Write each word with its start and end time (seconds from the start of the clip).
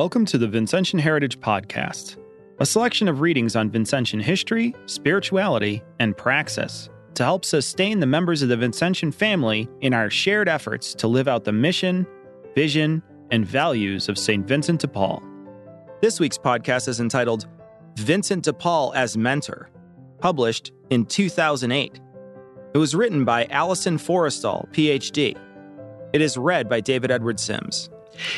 Welcome 0.00 0.24
to 0.26 0.38
the 0.38 0.48
Vincentian 0.48 0.98
Heritage 0.98 1.40
Podcast, 1.40 2.16
a 2.58 2.64
selection 2.64 3.06
of 3.06 3.20
readings 3.20 3.54
on 3.54 3.68
Vincentian 3.68 4.22
history, 4.22 4.74
spirituality, 4.86 5.82
and 5.98 6.16
praxis 6.16 6.88
to 7.12 7.22
help 7.22 7.44
sustain 7.44 8.00
the 8.00 8.06
members 8.06 8.40
of 8.40 8.48
the 8.48 8.56
Vincentian 8.56 9.12
family 9.12 9.68
in 9.82 9.92
our 9.92 10.08
shared 10.08 10.48
efforts 10.48 10.94
to 10.94 11.06
live 11.06 11.28
out 11.28 11.44
the 11.44 11.52
mission, 11.52 12.06
vision, 12.54 13.02
and 13.30 13.44
values 13.44 14.08
of 14.08 14.16
St. 14.16 14.48
Vincent 14.48 14.80
de 14.80 14.88
Paul. 14.88 15.22
This 16.00 16.18
week's 16.18 16.38
podcast 16.38 16.88
is 16.88 17.00
entitled 17.00 17.46
Vincent 17.96 18.44
de 18.44 18.54
Paul 18.54 18.94
as 18.94 19.18
Mentor, 19.18 19.68
published 20.18 20.72
in 20.88 21.04
2008. 21.04 22.00
It 22.72 22.78
was 22.78 22.94
written 22.94 23.26
by 23.26 23.44
Alison 23.50 23.98
Forrestal, 23.98 24.66
PhD. 24.72 25.36
It 26.14 26.22
is 26.22 26.38
read 26.38 26.70
by 26.70 26.80
David 26.80 27.10
Edward 27.10 27.38
Sims. 27.38 27.90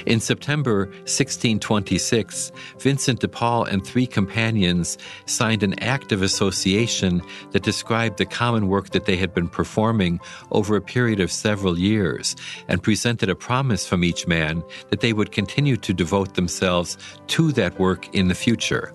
In 0.06 0.20
September 0.20 0.86
1626, 0.86 2.52
Vincent 2.78 3.20
de 3.20 3.28
Paul 3.28 3.64
and 3.64 3.84
three 3.84 4.06
companions 4.06 4.98
signed 5.26 5.62
an 5.62 5.78
act 5.80 6.12
of 6.12 6.22
association 6.22 7.22
that 7.52 7.62
described 7.62 8.18
the 8.18 8.26
common 8.26 8.68
work 8.68 8.90
that 8.90 9.06
they 9.06 9.16
had 9.16 9.34
been 9.34 9.48
performing 9.48 10.20
over 10.50 10.76
a 10.76 10.82
period 10.82 11.20
of 11.20 11.32
several 11.32 11.78
years 11.78 12.36
and 12.68 12.82
presented 12.82 13.28
a 13.28 13.34
promise 13.34 13.86
from 13.86 14.04
each 14.04 14.26
man 14.26 14.62
that 14.90 15.00
they 15.00 15.12
would 15.12 15.32
continue 15.32 15.76
to 15.76 15.94
devote 15.94 16.34
themselves 16.34 16.98
to 17.28 17.52
that 17.52 17.78
work 17.78 18.14
in 18.14 18.28
the 18.28 18.34
future. 18.34 18.94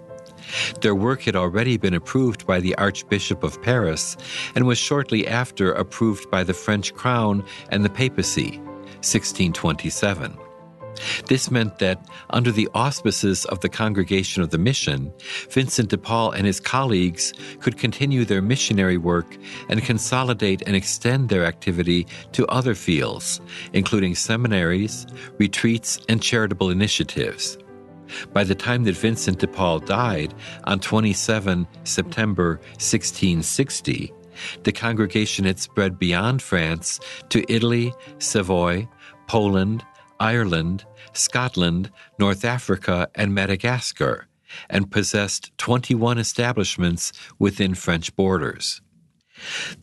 Their 0.82 0.96
work 0.96 1.24
had 1.24 1.36
already 1.36 1.78
been 1.78 1.94
approved 1.94 2.48
by 2.48 2.60
the 2.60 2.76
Archbishop 2.76 3.44
of 3.44 3.62
Paris 3.62 4.16
and 4.56 4.66
was 4.66 4.78
shortly 4.78 5.28
after 5.28 5.74
approved 5.74 6.30
by 6.32 6.44
the 6.44 6.54
French 6.54 6.94
crown 6.94 7.44
and 7.70 7.84
the 7.84 7.90
papacy, 7.90 8.58
1627. 9.04 10.38
This 11.28 11.52
meant 11.52 11.80
that, 11.80 12.06
under 12.30 12.52
the 12.52 12.70
auspices 12.74 13.46
of 13.46 13.60
the 13.62 13.70
Congregation 13.70 14.42
of 14.42 14.50
the 14.50 14.58
Mission, 14.58 15.14
Vincent 15.50 15.90
de 15.90 15.98
Paul 15.98 16.32
and 16.32 16.46
his 16.46 16.60
colleagues 16.60 17.34
could 17.60 17.78
continue 17.78 18.26
their 18.26 18.42
missionary 18.42 18.98
work 18.98 19.38
and 19.70 19.84
consolidate 19.84 20.62
and 20.66 20.76
extend 20.76 21.30
their 21.30 21.46
activity 21.46 22.08
to 22.34 22.46
other 22.48 22.76
fields, 22.76 23.42
including 23.74 24.16
seminaries, 24.16 25.08
retreats, 25.38 26.00
and 26.10 26.22
charitable 26.22 26.70
initiatives. 26.70 27.58
By 28.34 28.44
the 28.44 28.56
time 28.56 28.84
that 28.86 28.96
Vincent 28.96 29.40
de 29.40 29.48
Paul 29.48 29.80
died 29.80 30.34
on 30.64 30.80
27 30.80 31.68
September 31.84 32.60
1660, 32.76 34.14
the 34.64 34.72
congregation 34.72 35.46
had 35.46 35.60
spread 35.60 36.00
beyond 36.00 36.42
France 36.42 37.00
to 37.30 37.44
Italy, 37.52 37.94
Savoy, 38.20 38.88
Poland, 39.28 39.84
Ireland, 40.20 40.86
Scotland, 41.14 41.92
North 42.20 42.46
Africa, 42.46 43.10
and 43.16 43.34
Madagascar, 43.34 44.28
and 44.70 44.92
possessed 44.92 45.58
21 45.58 46.18
establishments 46.18 47.12
within 47.40 47.76
French 47.76 48.16
borders. 48.16 48.82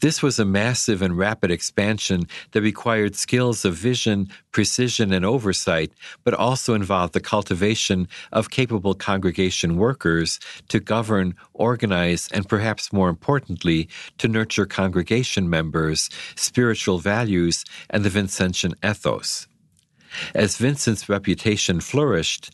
This 0.00 0.22
was 0.22 0.38
a 0.38 0.44
massive 0.44 1.02
and 1.02 1.16
rapid 1.16 1.50
expansion 1.50 2.26
that 2.52 2.62
required 2.62 3.14
skills 3.14 3.64
of 3.64 3.74
vision, 3.74 4.28
precision, 4.52 5.12
and 5.12 5.24
oversight, 5.24 5.92
but 6.24 6.34
also 6.34 6.74
involved 6.74 7.12
the 7.12 7.20
cultivation 7.20 8.08
of 8.32 8.50
capable 8.50 8.94
congregation 8.94 9.76
workers 9.76 10.40
to 10.68 10.80
govern, 10.80 11.34
organize, 11.52 12.28
and 12.32 12.48
perhaps 12.48 12.92
more 12.92 13.08
importantly, 13.08 13.88
to 14.18 14.28
nurture 14.28 14.66
congregation 14.66 15.48
members, 15.48 16.10
spiritual 16.36 16.98
values, 16.98 17.64
and 17.90 18.04
the 18.04 18.10
Vincentian 18.10 18.74
ethos. 18.84 19.46
As 20.34 20.56
Vincent's 20.56 21.08
reputation 21.08 21.80
flourished, 21.80 22.50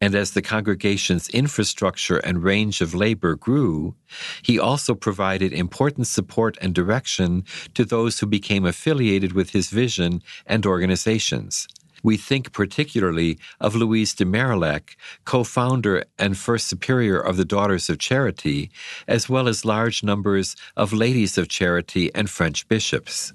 and 0.00 0.14
as 0.14 0.30
the 0.30 0.42
congregation's 0.42 1.28
infrastructure 1.28 2.16
and 2.18 2.42
range 2.42 2.80
of 2.80 2.94
labor 2.94 3.36
grew, 3.36 3.94
he 4.42 4.58
also 4.58 4.94
provided 4.94 5.52
important 5.52 6.06
support 6.06 6.56
and 6.60 6.74
direction 6.74 7.44
to 7.74 7.84
those 7.84 8.20
who 8.20 8.26
became 8.26 8.64
affiliated 8.64 9.32
with 9.32 9.50
his 9.50 9.68
vision 9.68 10.22
and 10.46 10.64
organizations. 10.64 11.68
We 12.02 12.16
think 12.16 12.52
particularly 12.52 13.38
of 13.60 13.74
Louise 13.74 14.14
de 14.14 14.24
Marillac, 14.24 14.96
co 15.26 15.44
founder 15.44 16.04
and 16.18 16.36
first 16.36 16.66
superior 16.66 17.20
of 17.20 17.36
the 17.36 17.44
Daughters 17.44 17.90
of 17.90 17.98
Charity, 17.98 18.70
as 19.06 19.28
well 19.28 19.46
as 19.46 19.66
large 19.66 20.02
numbers 20.02 20.56
of 20.78 20.94
ladies 20.94 21.36
of 21.36 21.48
charity 21.48 22.10
and 22.14 22.30
French 22.30 22.66
bishops. 22.68 23.34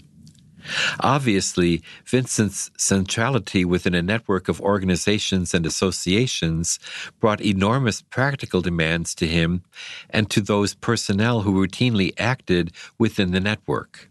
Obviously, 1.00 1.82
Vincent's 2.06 2.72
centrality 2.78 3.66
within 3.66 3.96
a 3.96 4.02
network 4.02 4.48
of 4.48 4.62
organizations 4.62 5.54
and 5.54 5.66
associations 5.66 6.80
brought 7.20 7.42
enormous 7.42 8.02
practical 8.02 8.62
demands 8.62 9.14
to 9.16 9.28
him 9.28 9.64
and 10.10 10.30
to 10.30 10.42
those 10.42 10.74
personnel 10.74 11.42
who 11.42 11.54
routinely 11.54 12.14
acted 12.18 12.72
within 12.98 13.32
the 13.32 13.40
network. 13.40 14.10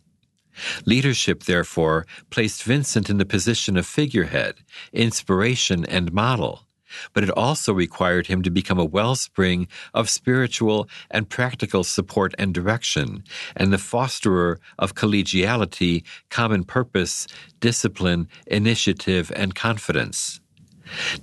Leadership, 0.85 1.45
therefore, 1.45 2.07
placed 2.31 2.63
Vincent 2.63 3.11
in 3.11 3.19
the 3.19 3.25
position 3.25 3.77
of 3.77 3.87
figurehead, 3.87 4.55
inspiration, 4.93 5.85
and 5.87 6.13
model 6.13 6.67
but 7.13 7.25
it 7.25 7.31
also 7.31 7.73
required 7.73 8.27
him 8.27 8.43
to 8.43 8.51
become 8.51 8.79
a 8.79 8.85
wellspring 8.85 9.69
of 9.95 10.09
spiritual 10.11 10.89
and 11.11 11.29
practical 11.29 11.85
support 11.85 12.35
and 12.39 12.55
direction, 12.55 13.25
and 13.57 13.73
the 13.73 13.79
fosterer 13.79 14.59
of 14.79 14.95
collegiality, 14.95 16.05
common 16.31 16.65
purpose, 16.65 17.27
discipline, 17.61 18.29
initiative, 18.47 19.33
and 19.35 19.55
confidence. 19.55 20.41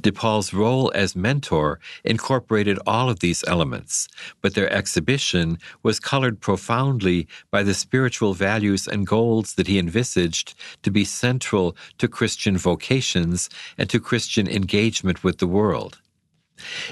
De 0.01 0.11
Paul's 0.11 0.53
role 0.53 0.91
as 0.95 1.15
mentor 1.15 1.79
incorporated 2.03 2.79
all 2.85 3.09
of 3.09 3.19
these 3.19 3.43
elements, 3.47 4.07
but 4.41 4.53
their 4.53 4.71
exhibition 4.71 5.57
was 5.83 5.99
colored 5.99 6.39
profoundly 6.39 7.27
by 7.51 7.63
the 7.63 7.73
spiritual 7.73 8.33
values 8.33 8.87
and 8.87 9.07
goals 9.07 9.55
that 9.55 9.67
he 9.67 9.79
envisaged 9.79 10.53
to 10.83 10.91
be 10.91 11.05
central 11.05 11.75
to 11.97 12.07
Christian 12.07 12.57
vocations 12.57 13.49
and 13.77 13.89
to 13.89 13.99
Christian 13.99 14.47
engagement 14.47 15.23
with 15.23 15.37
the 15.39 15.47
world. 15.47 15.99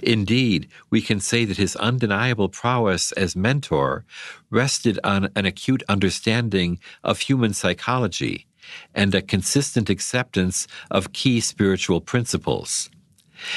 Indeed, 0.02 0.68
we 0.90 1.02
can 1.02 1.20
say 1.20 1.46
that 1.46 1.58
his 1.58 1.76
undeniable 1.76 2.50
prowess 2.50 3.12
as 3.12 3.36
mentor 3.36 4.04
rested 4.50 5.00
on 5.04 5.30
an 5.36 5.46
acute 5.46 5.84
understanding 5.88 6.80
of 7.04 7.20
human 7.20 7.54
psychology 7.54 8.48
and 8.94 9.14
a 9.14 9.22
consistent 9.22 9.90
acceptance 9.90 10.68
of 10.90 11.14
key 11.14 11.40
spiritual 11.40 12.02
principles. 12.02 12.90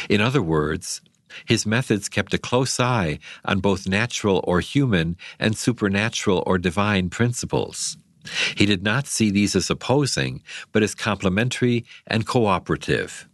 In 0.09 0.21
other 0.21 0.43
words, 0.43 1.01
his 1.47 1.67
methods 1.67 2.09
kept 2.09 2.35
a 2.35 2.39
close 2.39 2.79
eye 2.79 3.19
on 3.45 3.61
both 3.61 3.89
natural 3.89 4.43
or 4.45 4.61
human 4.61 5.17
and 5.39 5.57
supernatural 5.57 6.43
or 6.47 6.59
divine 6.59 7.11
principles. 7.11 7.97
He 8.55 8.67
did 8.67 8.83
not 8.83 9.07
see 9.07 9.31
these 9.31 9.57
as 9.57 9.71
opposing, 9.71 10.43
but 10.71 10.83
as 10.83 10.95
complementary 10.95 11.85
and 12.07 12.27
cooperative. 12.27 13.29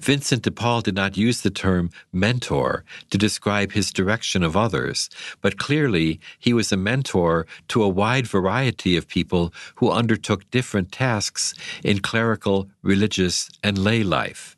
Vincent 0.00 0.42
de 0.42 0.50
Paul 0.50 0.80
did 0.80 0.94
not 0.94 1.16
use 1.16 1.40
the 1.40 1.50
term 1.50 1.90
mentor 2.12 2.84
to 3.10 3.18
describe 3.18 3.72
his 3.72 3.92
direction 3.92 4.42
of 4.42 4.56
others, 4.56 5.08
but 5.40 5.58
clearly 5.58 6.20
he 6.38 6.52
was 6.52 6.72
a 6.72 6.76
mentor 6.76 7.46
to 7.68 7.82
a 7.82 7.88
wide 7.88 8.26
variety 8.26 8.96
of 8.96 9.08
people 9.08 9.52
who 9.76 9.90
undertook 9.90 10.50
different 10.50 10.92
tasks 10.92 11.54
in 11.84 12.00
clerical, 12.00 12.68
religious, 12.82 13.50
and 13.62 13.78
lay 13.78 14.02
life. 14.02 14.56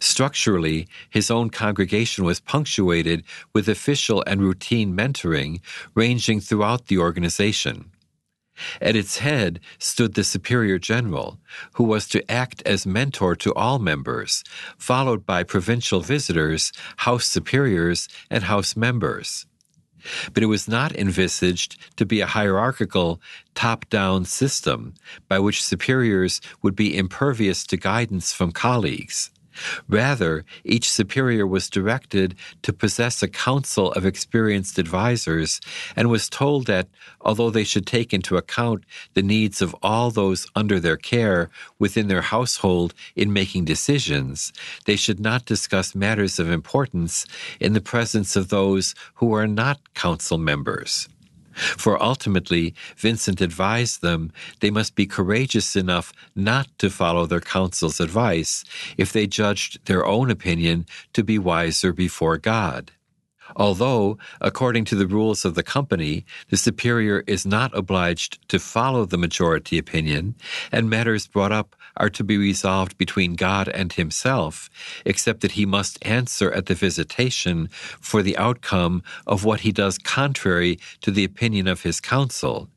Structurally, 0.00 0.88
his 1.10 1.30
own 1.30 1.50
congregation 1.50 2.24
was 2.24 2.40
punctuated 2.40 3.22
with 3.52 3.68
official 3.68 4.24
and 4.26 4.40
routine 4.40 4.96
mentoring 4.96 5.60
ranging 5.94 6.40
throughout 6.40 6.86
the 6.86 6.98
organization. 6.98 7.90
At 8.80 8.96
its 8.96 9.18
head 9.18 9.60
stood 9.78 10.14
the 10.14 10.24
Superior 10.24 10.78
General, 10.78 11.38
who 11.74 11.84
was 11.84 12.08
to 12.08 12.30
act 12.30 12.62
as 12.64 12.86
mentor 12.86 13.36
to 13.36 13.54
all 13.54 13.78
members, 13.78 14.42
followed 14.78 15.26
by 15.26 15.42
provincial 15.42 16.00
visitors, 16.00 16.72
House 16.98 17.26
Superiors, 17.26 18.08
and 18.30 18.44
House 18.44 18.76
members. 18.76 19.46
But 20.32 20.42
it 20.42 20.46
was 20.46 20.68
not 20.68 20.94
envisaged 20.94 21.76
to 21.96 22.06
be 22.06 22.20
a 22.20 22.26
hierarchical, 22.26 23.20
top 23.54 23.88
down 23.90 24.24
system 24.24 24.94
by 25.28 25.38
which 25.38 25.64
superiors 25.64 26.40
would 26.62 26.76
be 26.76 26.96
impervious 26.96 27.64
to 27.66 27.76
guidance 27.76 28.32
from 28.32 28.52
colleagues. 28.52 29.30
Rather, 29.88 30.44
each 30.64 30.90
superior 30.90 31.46
was 31.46 31.70
directed 31.70 32.34
to 32.62 32.72
possess 32.72 33.22
a 33.22 33.28
council 33.28 33.92
of 33.92 34.06
experienced 34.06 34.78
advisors 34.78 35.60
and 35.94 36.10
was 36.10 36.28
told 36.28 36.66
that, 36.66 36.88
although 37.20 37.50
they 37.50 37.64
should 37.64 37.86
take 37.86 38.12
into 38.12 38.36
account 38.36 38.84
the 39.14 39.22
needs 39.22 39.62
of 39.62 39.74
all 39.82 40.10
those 40.10 40.46
under 40.54 40.80
their 40.80 40.96
care 40.96 41.50
within 41.78 42.08
their 42.08 42.22
household 42.22 42.94
in 43.14 43.32
making 43.32 43.64
decisions, 43.64 44.52
they 44.84 44.96
should 44.96 45.20
not 45.20 45.44
discuss 45.44 45.94
matters 45.94 46.38
of 46.38 46.50
importance 46.50 47.26
in 47.60 47.72
the 47.72 47.80
presence 47.80 48.36
of 48.36 48.48
those 48.48 48.94
who 49.14 49.32
are 49.32 49.46
not 49.46 49.94
council 49.94 50.38
members. 50.38 51.08
For 51.56 52.00
ultimately, 52.02 52.74
Vincent 52.96 53.40
advised 53.40 54.02
them 54.02 54.30
they 54.60 54.70
must 54.70 54.94
be 54.94 55.06
courageous 55.06 55.74
enough 55.74 56.12
not 56.34 56.68
to 56.78 56.90
follow 56.90 57.26
their 57.26 57.40
counsel's 57.40 57.98
advice 57.98 58.62
if 58.98 59.12
they 59.12 59.26
judged 59.26 59.84
their 59.86 60.04
own 60.04 60.30
opinion 60.30 60.86
to 61.14 61.24
be 61.24 61.38
wiser 61.38 61.92
before 61.92 62.36
God. 62.36 62.92
Although, 63.54 64.18
according 64.40 64.86
to 64.86 64.96
the 64.96 65.06
rules 65.06 65.44
of 65.44 65.54
the 65.54 65.62
company, 65.62 66.24
the 66.48 66.56
superior 66.56 67.22
is 67.26 67.46
not 67.46 67.76
obliged 67.76 68.46
to 68.48 68.58
follow 68.58 69.04
the 69.04 69.18
majority 69.18 69.78
opinion, 69.78 70.34
and 70.72 70.90
matters 70.90 71.28
brought 71.28 71.52
up 71.52 71.75
are 71.96 72.10
to 72.10 72.24
be 72.24 72.36
resolved 72.36 72.98
between 72.98 73.34
God 73.34 73.68
and 73.68 73.92
himself, 73.92 74.70
except 75.04 75.40
that 75.40 75.52
he 75.52 75.66
must 75.66 75.98
answer 76.04 76.50
at 76.52 76.66
the 76.66 76.74
visitation 76.74 77.68
for 78.00 78.22
the 78.22 78.36
outcome 78.36 79.02
of 79.26 79.44
what 79.44 79.60
he 79.60 79.72
does 79.72 79.98
contrary 79.98 80.78
to 81.00 81.10
the 81.10 81.24
opinion 81.24 81.66
of 81.66 81.82
his 81.82 82.00
council. 82.00 82.68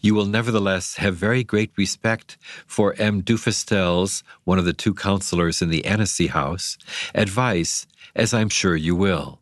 You 0.00 0.14
will 0.14 0.26
nevertheless 0.26 0.96
have 0.96 1.16
very 1.16 1.44
great 1.44 1.72
respect 1.76 2.38
for 2.66 2.94
M. 2.98 3.20
Dufestel's, 3.22 4.22
one 4.44 4.58
of 4.58 4.64
the 4.64 4.72
two 4.72 4.94
counselors 4.94 5.60
in 5.60 5.68
the 5.68 5.84
Annecy 5.84 6.28
House, 6.28 6.78
advice, 7.14 7.86
as 8.16 8.32
I'm 8.32 8.48
sure 8.48 8.76
you 8.76 8.96
will. 8.96 9.40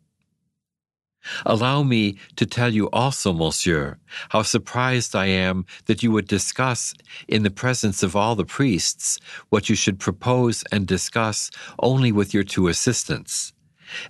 Allow 1.44 1.82
me 1.82 2.18
to 2.36 2.46
tell 2.46 2.72
you 2.72 2.88
also, 2.90 3.32
monsieur, 3.32 3.98
how 4.30 4.42
surprised 4.42 5.14
I 5.14 5.26
am 5.26 5.66
that 5.86 6.02
you 6.02 6.10
would 6.12 6.26
discuss, 6.26 6.94
in 7.28 7.42
the 7.42 7.50
presence 7.50 8.02
of 8.02 8.16
all 8.16 8.34
the 8.34 8.44
priests, 8.44 9.18
what 9.50 9.68
you 9.68 9.76
should 9.76 9.98
propose 9.98 10.64
and 10.72 10.86
discuss 10.86 11.50
only 11.78 12.12
with 12.12 12.32
your 12.32 12.44
two 12.44 12.68
assistants. 12.68 13.52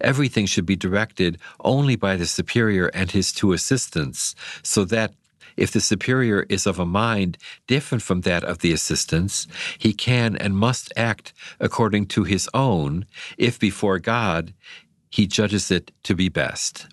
Everything 0.00 0.46
should 0.46 0.66
be 0.66 0.76
directed 0.76 1.38
only 1.60 1.96
by 1.96 2.16
the 2.16 2.26
superior 2.26 2.86
and 2.88 3.10
his 3.10 3.32
two 3.32 3.52
assistants, 3.52 4.34
so 4.62 4.84
that, 4.84 5.14
if 5.56 5.70
the 5.70 5.80
superior 5.80 6.44
is 6.50 6.66
of 6.66 6.78
a 6.78 6.86
mind 6.86 7.38
different 7.66 8.02
from 8.02 8.22
that 8.22 8.44
of 8.44 8.58
the 8.58 8.72
assistants, 8.72 9.46
he 9.78 9.92
can 9.92 10.36
and 10.36 10.56
must 10.56 10.92
act 10.96 11.32
according 11.60 12.06
to 12.06 12.24
his 12.24 12.48
own, 12.52 13.06
if 13.38 13.58
before 13.58 13.98
God 13.98 14.52
he 15.10 15.26
judges 15.26 15.70
it 15.70 15.92
to 16.02 16.14
be 16.14 16.28
best. 16.28 16.88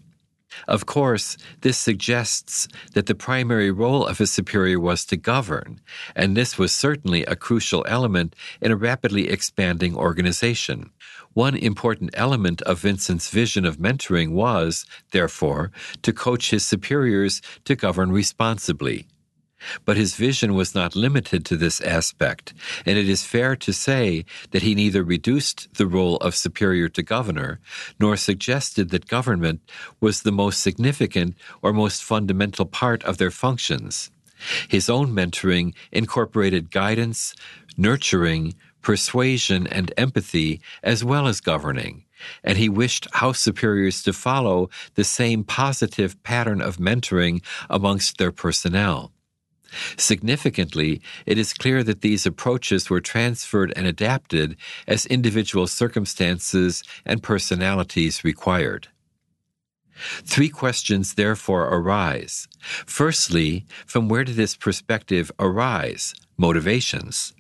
Of 0.68 0.86
course, 0.86 1.38
this 1.62 1.78
suggests 1.78 2.68
that 2.94 3.06
the 3.06 3.16
primary 3.16 3.72
role 3.72 4.06
of 4.06 4.22
a 4.22 4.28
superior 4.28 4.80
was 4.80 5.06
to 5.06 5.18
govern, 5.18 5.82
and 6.16 6.36
this 6.36 6.58
was 6.58 6.74
certainly 6.74 7.24
a 7.26 7.36
crucial 7.36 7.86
element 7.88 8.36
in 8.62 8.72
a 8.72 8.76
rapidly 8.76 9.30
expanding 9.30 9.96
organization. 9.96 10.92
One 11.34 11.56
important 11.56 12.12
element 12.14 12.62
of 12.64 12.80
Vincent's 12.80 13.30
vision 13.30 13.66
of 13.66 13.78
mentoring 13.78 14.32
was, 14.32 14.86
therefore, 15.12 15.72
to 16.04 16.14
coach 16.14 16.52
his 16.52 16.66
superiors 16.66 17.42
to 17.66 17.76
govern 17.76 18.12
responsibly. 18.12 19.08
But 19.86 19.98
his 19.98 20.16
vision 20.16 20.54
was 20.54 20.76
not 20.76 20.96
limited 20.96 21.46
to 21.46 21.58
this 21.58 21.82
aspect, 21.82 22.54
and 22.86 22.98
it 22.98 23.10
is 23.10 23.26
fair 23.26 23.56
to 23.58 23.74
say 23.74 24.26
that 24.52 24.62
he 24.62 24.76
neither 24.76 25.04
reduced 25.04 25.74
the 25.76 25.88
role 25.88 26.18
of 26.18 26.36
superior 26.36 26.90
to 26.90 27.04
governor, 27.04 27.60
nor 28.00 28.18
suggested 28.18 28.90
that 28.90 29.08
government 29.08 29.62
was 30.00 30.22
the 30.22 30.32
most 30.32 30.62
significant 30.62 31.36
or 31.62 31.74
most 31.74 32.04
fundamental 32.04 32.66
part 32.66 33.04
of 33.04 33.18
their 33.18 33.32
functions. 33.32 34.12
His 34.68 34.90
own 34.90 35.14
mentoring 35.14 35.74
incorporated 35.92 36.72
guidance, 36.72 37.34
nurturing, 37.78 38.56
persuasion, 38.82 39.68
and 39.68 39.94
empathy, 39.96 40.60
as 40.84 41.04
well 41.04 41.28
as 41.28 41.40
governing 41.40 42.04
and 42.44 42.58
he 42.58 42.70
wished 42.70 43.08
house 43.14 43.40
superiors 43.40 44.04
to 44.04 44.14
follow 44.14 44.70
the 44.96 45.04
same 45.04 45.44
positive 45.44 46.22
pattern 46.24 46.62
of 46.62 46.78
mentoring 46.78 47.42
amongst 47.70 48.18
their 48.18 48.32
personnel. 48.32 49.13
Significantly, 49.98 51.02
it 51.26 51.38
is 51.38 51.54
clear 51.54 51.84
that 51.84 52.02
these 52.02 52.26
approaches 52.26 52.90
were 52.90 53.02
transferred 53.02 53.74
and 53.76 53.88
adapted 53.88 54.56
as 54.88 55.06
individual 55.08 55.68
circumstances 55.68 56.84
and 57.06 57.24
personalities 57.24 58.24
required. 58.24 58.88
Three 60.24 60.50
questions 60.50 61.14
therefore 61.14 61.64
arise. 61.68 62.48
Firstly, 62.60 63.66
from 63.86 64.10
where 64.10 64.24
did 64.24 64.36
this 64.36 64.56
perspective 64.56 65.32
arise? 65.40 66.14
Motivations. 66.38 67.34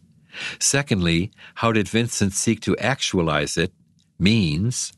Secondly, 0.59 1.31
how 1.55 1.71
did 1.71 1.87
Vincent 1.87 2.33
seek 2.33 2.59
to 2.61 2.77
actualize 2.77 3.57
it? 3.57 3.71
Means. 4.19 4.93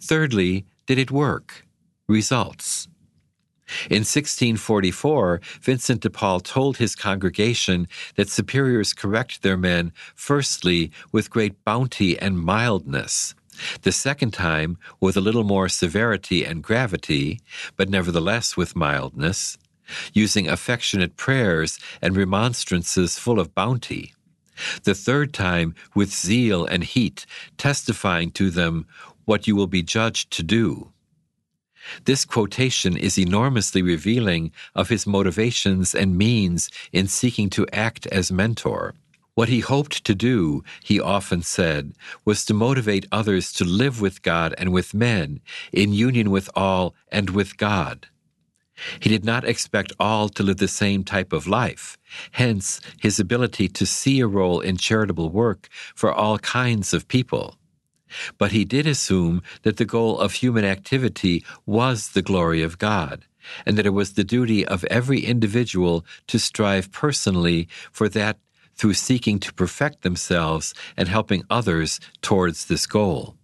Thirdly, 0.00 0.66
did 0.86 0.98
it 0.98 1.10
work? 1.10 1.66
Results. 2.08 2.88
In 3.88 4.02
1644, 4.02 5.40
Vincent 5.62 6.00
de 6.00 6.10
Paul 6.10 6.40
told 6.40 6.76
his 6.76 6.96
congregation 6.96 7.86
that 8.16 8.28
superiors 8.28 8.92
correct 8.92 9.42
their 9.42 9.56
men 9.56 9.92
firstly 10.14 10.90
with 11.12 11.30
great 11.30 11.64
bounty 11.64 12.18
and 12.18 12.38
mildness, 12.38 13.34
the 13.82 13.92
second 13.92 14.32
time 14.32 14.78
with 15.00 15.16
a 15.16 15.20
little 15.20 15.44
more 15.44 15.68
severity 15.68 16.44
and 16.44 16.62
gravity, 16.62 17.40
but 17.76 17.88
nevertheless 17.88 18.56
with 18.56 18.76
mildness, 18.76 19.58
using 20.12 20.48
affectionate 20.48 21.16
prayers 21.16 21.78
and 22.00 22.16
remonstrances 22.16 23.18
full 23.18 23.40
of 23.40 23.54
bounty. 23.54 24.14
The 24.84 24.94
third 24.94 25.32
time 25.32 25.74
with 25.94 26.12
zeal 26.12 26.64
and 26.64 26.84
heat, 26.84 27.26
testifying 27.56 28.30
to 28.32 28.50
them 28.50 28.86
what 29.24 29.46
you 29.46 29.56
will 29.56 29.66
be 29.66 29.82
judged 29.82 30.30
to 30.32 30.42
do. 30.42 30.92
This 32.04 32.24
quotation 32.24 32.96
is 32.96 33.18
enormously 33.18 33.82
revealing 33.82 34.52
of 34.74 34.88
his 34.88 35.06
motivations 35.06 35.94
and 35.94 36.16
means 36.18 36.70
in 36.92 37.06
seeking 37.06 37.50
to 37.50 37.66
act 37.72 38.06
as 38.08 38.32
mentor. 38.32 38.94
What 39.34 39.48
he 39.48 39.60
hoped 39.60 40.04
to 40.04 40.14
do, 40.14 40.62
he 40.82 41.00
often 41.00 41.42
said, 41.42 41.94
was 42.24 42.44
to 42.44 42.54
motivate 42.54 43.06
others 43.10 43.52
to 43.54 43.64
live 43.64 44.00
with 44.00 44.22
God 44.22 44.54
and 44.58 44.72
with 44.72 44.92
men, 44.92 45.40
in 45.72 45.92
union 45.92 46.30
with 46.30 46.50
all 46.54 46.94
and 47.10 47.30
with 47.30 47.56
God. 47.56 48.08
He 48.98 49.08
did 49.08 49.24
not 49.24 49.44
expect 49.44 49.92
all 50.00 50.28
to 50.30 50.42
live 50.42 50.56
the 50.56 50.68
same 50.68 51.04
type 51.04 51.32
of 51.32 51.46
life, 51.46 51.98
hence 52.32 52.80
his 52.98 53.20
ability 53.20 53.68
to 53.68 53.86
see 53.86 54.20
a 54.20 54.26
role 54.26 54.60
in 54.60 54.76
charitable 54.76 55.30
work 55.30 55.68
for 55.94 56.12
all 56.12 56.38
kinds 56.38 56.92
of 56.92 57.08
people. 57.08 57.56
But 58.38 58.52
he 58.52 58.64
did 58.64 58.86
assume 58.86 59.42
that 59.62 59.76
the 59.76 59.84
goal 59.84 60.18
of 60.18 60.34
human 60.34 60.64
activity 60.64 61.44
was 61.66 62.10
the 62.10 62.22
glory 62.22 62.62
of 62.62 62.78
God, 62.78 63.24
and 63.66 63.76
that 63.76 63.86
it 63.86 63.90
was 63.90 64.12
the 64.12 64.24
duty 64.24 64.66
of 64.66 64.84
every 64.84 65.20
individual 65.20 66.04
to 66.28 66.38
strive 66.38 66.92
personally 66.92 67.68
for 67.92 68.08
that 68.10 68.38
through 68.76 68.94
seeking 68.94 69.38
to 69.40 69.52
perfect 69.52 70.02
themselves 70.02 70.74
and 70.96 71.08
helping 71.08 71.44
others 71.50 72.00
towards 72.22 72.66
this 72.66 72.86
goal. 72.86 73.36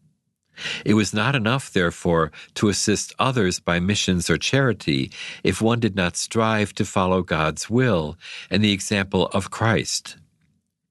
It 0.84 0.94
was 0.94 1.12
not 1.12 1.34
enough, 1.34 1.70
therefore, 1.70 2.32
to 2.54 2.68
assist 2.68 3.12
others 3.18 3.60
by 3.60 3.78
missions 3.78 4.30
or 4.30 4.38
charity 4.38 5.10
if 5.44 5.60
one 5.60 5.80
did 5.80 5.94
not 5.94 6.16
strive 6.16 6.72
to 6.74 6.84
follow 6.84 7.22
God's 7.22 7.68
will 7.68 8.16
and 8.50 8.64
the 8.64 8.72
example 8.72 9.26
of 9.34 9.50
Christ. 9.50 10.16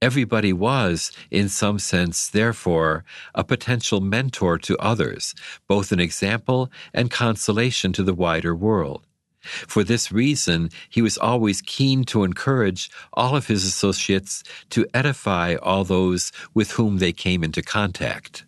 Everybody 0.02 0.52
was, 0.52 1.12
in 1.32 1.48
some 1.50 1.80
sense, 1.80 2.28
therefore, 2.28 3.06
a 3.34 3.44
potential 3.44 4.02
mentor 4.02 4.58
to 4.60 4.78
others, 4.78 5.34
both 5.68 5.92
an 5.92 6.00
example 6.00 6.70
and 6.94 7.10
consolation 7.10 7.94
to 7.94 8.04
the 8.04 8.14
wider 8.14 8.54
world. 8.54 9.08
For 9.42 9.84
this 9.84 10.12
reason, 10.12 10.70
he 10.90 11.02
was 11.02 11.18
always 11.18 11.62
keen 11.62 12.04
to 12.06 12.24
encourage 12.24 12.90
all 13.14 13.36
of 13.36 13.48
his 13.48 13.64
associates 13.64 14.44
to 14.72 14.88
edify 14.94 15.56
all 15.56 15.84
those 15.84 16.32
with 16.54 16.72
whom 16.72 16.98
they 16.98 17.14
came 17.14 17.44
into 17.44 17.62
contact. 17.62 18.44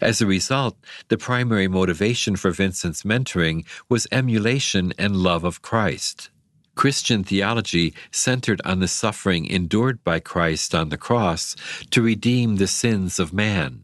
As 0.00 0.20
a 0.20 0.26
result, 0.26 0.76
the 1.08 1.18
primary 1.18 1.68
motivation 1.68 2.36
for 2.36 2.50
Vincent's 2.50 3.02
mentoring 3.02 3.64
was 3.88 4.06
emulation 4.10 4.92
and 4.98 5.16
love 5.16 5.44
of 5.44 5.62
Christ. 5.62 6.30
Christian 6.76 7.24
theology 7.24 7.94
centered 8.12 8.60
on 8.64 8.80
the 8.80 8.86
suffering 8.86 9.46
endured 9.46 10.04
by 10.04 10.20
Christ 10.20 10.74
on 10.74 10.90
the 10.90 10.98
cross 10.98 11.56
to 11.90 12.02
redeem 12.02 12.56
the 12.56 12.66
sins 12.68 13.18
of 13.18 13.32
man. 13.32 13.82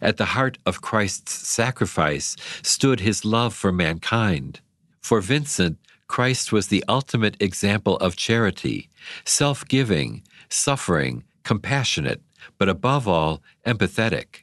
At 0.00 0.18
the 0.18 0.26
heart 0.36 0.58
of 0.64 0.82
Christ's 0.82 1.32
sacrifice 1.48 2.36
stood 2.62 3.00
his 3.00 3.24
love 3.24 3.54
for 3.54 3.72
mankind. 3.72 4.60
For 5.00 5.20
Vincent, 5.20 5.78
Christ 6.06 6.52
was 6.52 6.68
the 6.68 6.84
ultimate 6.86 7.40
example 7.40 7.96
of 7.96 8.14
charity, 8.16 8.90
self 9.24 9.66
giving, 9.66 10.22
suffering, 10.50 11.24
compassionate, 11.42 12.20
but 12.58 12.68
above 12.68 13.08
all, 13.08 13.42
empathetic. 13.66 14.42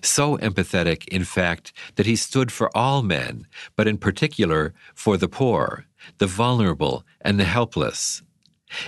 So 0.00 0.36
empathetic, 0.38 1.06
in 1.08 1.24
fact, 1.24 1.72
that 1.96 2.06
he 2.06 2.16
stood 2.16 2.52
for 2.52 2.74
all 2.76 3.02
men, 3.02 3.46
but 3.74 3.88
in 3.88 3.98
particular 3.98 4.74
for 4.94 5.16
the 5.16 5.28
poor, 5.28 5.87
the 6.18 6.26
vulnerable, 6.26 7.04
and 7.20 7.38
the 7.38 7.44
helpless. 7.44 8.22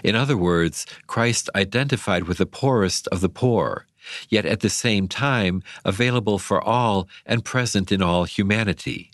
In 0.04 0.14
other 0.14 0.36
words, 0.36 0.86
Christ 1.06 1.48
identified 1.54 2.24
with 2.24 2.38
the 2.38 2.46
poorest 2.46 3.08
of 3.08 3.20
the 3.20 3.28
poor, 3.28 3.86
yet 4.28 4.46
at 4.46 4.60
the 4.60 4.68
same 4.70 5.08
time 5.08 5.62
available 5.84 6.38
for 6.38 6.60
all 6.60 7.08
and 7.26 7.44
present 7.44 7.92
in 7.92 8.02
all 8.02 8.24
humanity. 8.24 9.10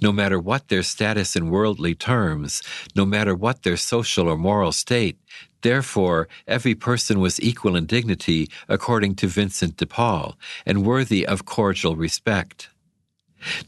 No 0.00 0.10
matter 0.10 0.38
what 0.38 0.68
their 0.68 0.82
status 0.82 1.36
in 1.36 1.50
worldly 1.50 1.94
terms, 1.94 2.62
no 2.96 3.04
matter 3.04 3.34
what 3.34 3.62
their 3.62 3.76
social 3.76 4.28
or 4.28 4.36
moral 4.36 4.72
state, 4.72 5.18
therefore 5.62 6.28
every 6.46 6.74
person 6.74 7.20
was 7.20 7.40
equal 7.40 7.76
in 7.76 7.86
dignity 7.86 8.48
according 8.68 9.16
to 9.16 9.26
Vincent 9.26 9.76
de 9.76 9.86
Paul 9.86 10.36
and 10.64 10.86
worthy 10.86 11.26
of 11.26 11.44
cordial 11.44 11.94
respect. 11.94 12.70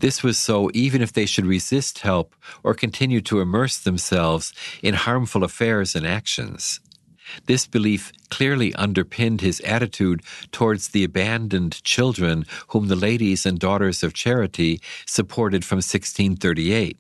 This 0.01 0.23
was 0.23 0.39
so 0.39 0.71
even 0.75 1.03
if 1.03 1.13
they 1.13 1.27
should 1.27 1.47
resist 1.47 2.01
help 2.01 2.35
or 2.63 2.75
continue 2.75 3.21
to 3.23 3.41
immerse 3.41 3.79
themselves 3.79 4.53
in 4.83 4.95
harmful 4.95 5.45
affairs 5.45 5.95
and 5.95 6.07
actions. 6.07 6.81
This 7.47 7.67
belief 7.67 8.13
clearly 8.31 8.75
underpinned 8.75 9.41
his 9.41 9.61
attitude 9.61 10.23
towards 10.51 10.89
the 10.89 11.05
abandoned 11.05 11.83
children 11.85 12.45
whom 12.69 12.89
the 12.89 12.97
ladies 12.97 13.47
and 13.47 13.59
daughters 13.59 14.03
of 14.03 14.13
charity 14.15 14.81
supported 15.07 15.65
from 15.65 15.77
1638. 15.77 16.99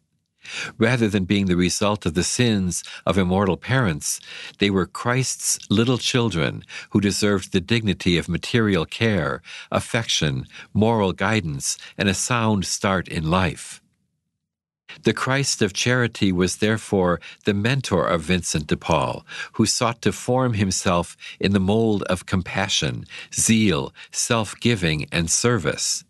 Rather 0.78 1.08
than 1.08 1.24
being 1.24 1.46
the 1.46 1.56
result 1.56 2.06
of 2.06 2.14
the 2.14 2.24
sins 2.24 2.82
of 3.06 3.18
immortal 3.18 3.56
parents, 3.56 4.20
they 4.58 4.70
were 4.70 4.86
Christ's 4.86 5.58
little 5.70 5.98
children 5.98 6.64
who 6.90 7.00
deserved 7.00 7.52
the 7.52 7.60
dignity 7.60 8.18
of 8.18 8.28
material 8.28 8.84
care, 8.84 9.42
affection, 9.70 10.46
moral 10.74 11.12
guidance, 11.12 11.78
and 11.96 12.08
a 12.08 12.14
sound 12.14 12.64
start 12.64 13.08
in 13.08 13.30
life. 13.30 13.80
The 15.04 15.14
Christ 15.14 15.62
of 15.62 15.72
Charity 15.72 16.32
was 16.32 16.56
therefore 16.56 17.20
the 17.44 17.54
mentor 17.54 18.06
of 18.06 18.22
Vincent 18.22 18.66
de 18.66 18.76
Paul, 18.76 19.24
who 19.54 19.64
sought 19.64 20.02
to 20.02 20.12
form 20.12 20.54
himself 20.54 21.16
in 21.40 21.52
the 21.52 21.60
mold 21.60 22.02
of 22.04 22.26
compassion, 22.26 23.06
zeal, 23.34 23.94
self 24.10 24.54
giving, 24.60 25.06
and 25.10 25.30
service. 25.30 26.04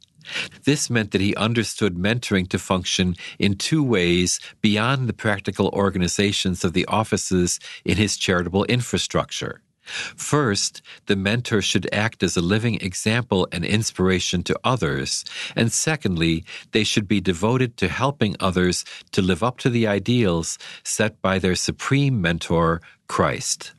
This 0.65 0.91
meant 0.91 1.11
that 1.13 1.21
he 1.21 1.35
understood 1.37 1.97
mentoring 1.97 2.49
to 2.49 2.59
function 2.59 3.17
in 3.39 3.57
two 3.57 3.83
ways 3.83 4.41
beyond 4.61 5.09
the 5.09 5.13
practical 5.13 5.69
organizations 5.69 6.65
of 6.65 6.73
the 6.73 6.87
offices 6.87 7.59
in 7.85 7.97
his 7.97 8.17
charitable 8.17 8.65
infrastructure. 8.65 9.63
First, 9.83 10.81
the 11.07 11.17
mentor 11.17 11.61
should 11.61 11.93
act 11.93 12.23
as 12.23 12.37
a 12.37 12.41
living 12.41 12.77
example 12.77 13.49
and 13.51 13.65
inspiration 13.65 14.43
to 14.45 14.59
others. 14.63 15.25
And 15.57 15.73
secondly, 15.73 16.45
they 16.71 16.85
should 16.85 17.09
be 17.09 17.21
devoted 17.21 17.77
to 17.79 17.89
helping 17.89 18.37
others 18.39 18.85
to 19.11 19.23
live 19.23 19.43
up 19.43 19.59
to 19.59 19.71
the 19.71 19.87
ideals 19.87 20.59
set 20.85 21.21
by 21.21 21.39
their 21.39 21.57
supreme 21.57 22.21
mentor, 22.21 22.81
Christ. 23.09 23.75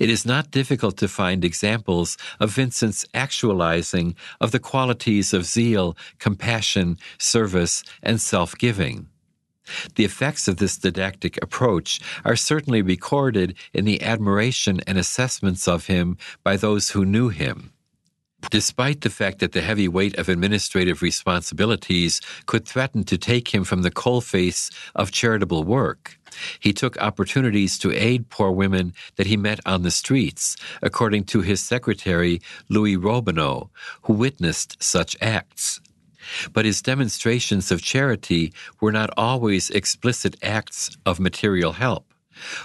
It 0.00 0.10
is 0.10 0.26
not 0.26 0.50
difficult 0.50 0.96
to 0.98 1.08
find 1.08 1.44
examples 1.44 2.16
of 2.40 2.50
Vincent's 2.50 3.04
actualizing 3.14 4.14
of 4.40 4.50
the 4.50 4.58
qualities 4.58 5.32
of 5.32 5.44
zeal, 5.44 5.96
compassion, 6.18 6.98
service, 7.18 7.82
and 8.02 8.20
self 8.20 8.56
giving. 8.56 9.08
The 9.96 10.04
effects 10.04 10.48
of 10.48 10.56
this 10.56 10.76
didactic 10.78 11.38
approach 11.42 12.00
are 12.24 12.36
certainly 12.36 12.82
recorded 12.82 13.54
in 13.72 13.84
the 13.84 14.02
admiration 14.02 14.80
and 14.86 14.96
assessments 14.96 15.68
of 15.68 15.86
him 15.86 16.16
by 16.42 16.56
those 16.56 16.90
who 16.90 17.04
knew 17.04 17.28
him. 17.28 17.72
Despite 18.50 19.02
the 19.02 19.10
fact 19.10 19.40
that 19.40 19.52
the 19.52 19.60
heavy 19.60 19.88
weight 19.88 20.16
of 20.16 20.28
administrative 20.28 21.02
responsibilities 21.02 22.20
could 22.46 22.66
threaten 22.66 23.04
to 23.04 23.18
take 23.18 23.48
him 23.52 23.64
from 23.64 23.82
the 23.82 23.90
coalface 23.90 24.72
of 24.94 25.10
charitable 25.10 25.64
work, 25.64 26.18
he 26.58 26.72
took 26.72 26.96
opportunities 26.98 27.78
to 27.78 27.92
aid 27.92 28.30
poor 28.30 28.50
women 28.50 28.94
that 29.16 29.26
he 29.26 29.36
met 29.36 29.60
on 29.66 29.82
the 29.82 29.90
streets, 29.90 30.56
according 30.80 31.24
to 31.24 31.42
his 31.42 31.60
secretary, 31.60 32.40
Louis 32.70 32.96
Robineau, 32.96 33.68
who 34.02 34.14
witnessed 34.14 34.82
such 34.82 35.16
acts. 35.20 35.80
But 36.52 36.64
his 36.64 36.80
demonstrations 36.80 37.70
of 37.70 37.82
charity 37.82 38.52
were 38.80 38.92
not 38.92 39.10
always 39.16 39.68
explicit 39.70 40.36
acts 40.42 40.96
of 41.04 41.20
material 41.20 41.72
help. 41.72 42.14